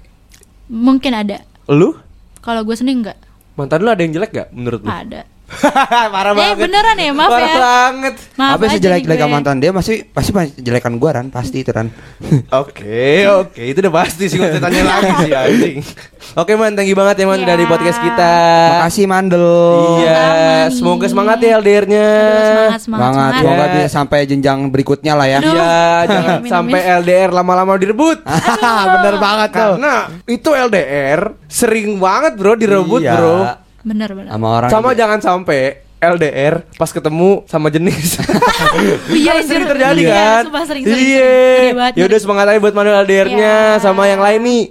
[0.67, 1.97] mungkin ada Lu?
[2.39, 3.17] kalau gue sendiri enggak
[3.57, 4.89] Mantan lu ada yang jelek gak menurut lu?
[4.93, 5.25] ada
[6.13, 7.57] Parah Eh beneran ya maaf Parah ya.
[7.57, 8.13] banget.
[8.35, 9.31] Maaf Apa sih aja jelek nih jelek gue.
[9.31, 11.87] mantan dia masih pasti jelekan gua Ran pasti itu Ran.
[12.61, 15.77] Oke, oke, itu udah pasti sih usah tanya lagi sih anjing.
[16.33, 17.47] Oke man, thank you banget ya man Ya.
[17.49, 18.33] dari podcast kita.
[18.77, 19.47] Makasih Mandel.
[19.99, 20.63] Iya, nih.
[20.69, 22.07] semoga semangat ya LDR-nya.
[22.07, 23.01] Semangat semangat.
[23.01, 23.39] Banget, semangat.
[23.39, 23.71] semoga Ya.
[23.73, 25.39] bisa sampai jenjang berikutnya lah ya.
[25.39, 26.97] Iya, jangan Amin, sampai amin.
[26.99, 28.19] LDR lama-lama direbut.
[28.21, 29.73] Bener banget tuh.
[29.75, 33.13] Karena itu LDR sering banget bro direbut Iya.
[33.13, 33.35] bro.
[33.87, 34.29] Bener bener.
[34.35, 34.69] Sama orang.
[34.69, 35.61] Sama jangan sampai
[35.97, 38.19] LDR pas ketemu sama jenis.
[39.07, 40.43] Iya, Kan sering terjadi Iya, kan.
[40.45, 41.33] sumpah sering, sering, Iya.
[41.95, 41.97] sering.
[41.97, 43.81] Ya semangat aja buat Manuel LDR-nya Iya.
[43.81, 44.63] sama yang lain nih.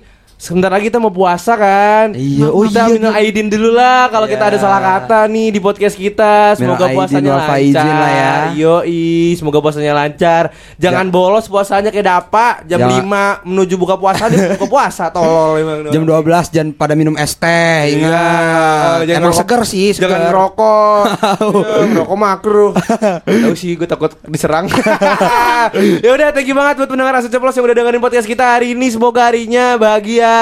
[0.46, 3.18] Sebentar lagi kita mau puasa kan Iya, oh Kita iya, minal iya.
[3.18, 4.50] aidin dulu lah Kalau kita Iya.
[4.54, 8.34] ada salah kata nih di podcast kita Semoga aidin puasanya wal lancar lah ya.
[8.54, 9.02] Yoi
[9.34, 10.42] Semoga puasanya lancar
[10.76, 15.10] Jangan Ja- bolos puasanya kayak dapa Jam Jangan- 5 menuju buka puasa dia buka puasa
[15.10, 17.50] Tolol emang Jam 12 jangan pada minum es teh,
[17.88, 18.98] Iya, ingat.
[19.04, 20.06] jangan Emang seger sih, seger.
[20.06, 21.02] Jangan ngerokok.
[21.66, 22.72] Ya, ngerokok makruh.
[23.24, 24.68] Tahu sih gue takut diserang.
[25.98, 28.72] ya udah, thank you banget buat pendengar Asu Ceplos yang udah dengerin podcast kita hari
[28.72, 28.86] ini.
[28.88, 30.35] Semoga harinya bahagia.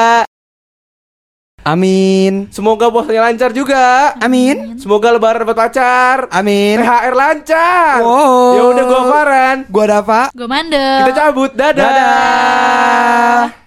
[1.64, 2.52] Amin.
[2.52, 4.12] Semoga puasanya lancar juga.
[4.20, 4.76] Amin.
[4.76, 6.18] Semoga lebaran dapat pacar.
[6.28, 6.76] Amin.
[6.76, 8.04] THR lancar.
[8.04, 8.52] Wow.
[8.52, 9.56] Ya udah gue Farhan.
[9.72, 10.22] Gua Dava.
[10.36, 11.08] Gue mandel.
[11.08, 11.50] Kita cabut.
[11.56, 11.80] Dadah.
[11.88, 13.63] Dadah.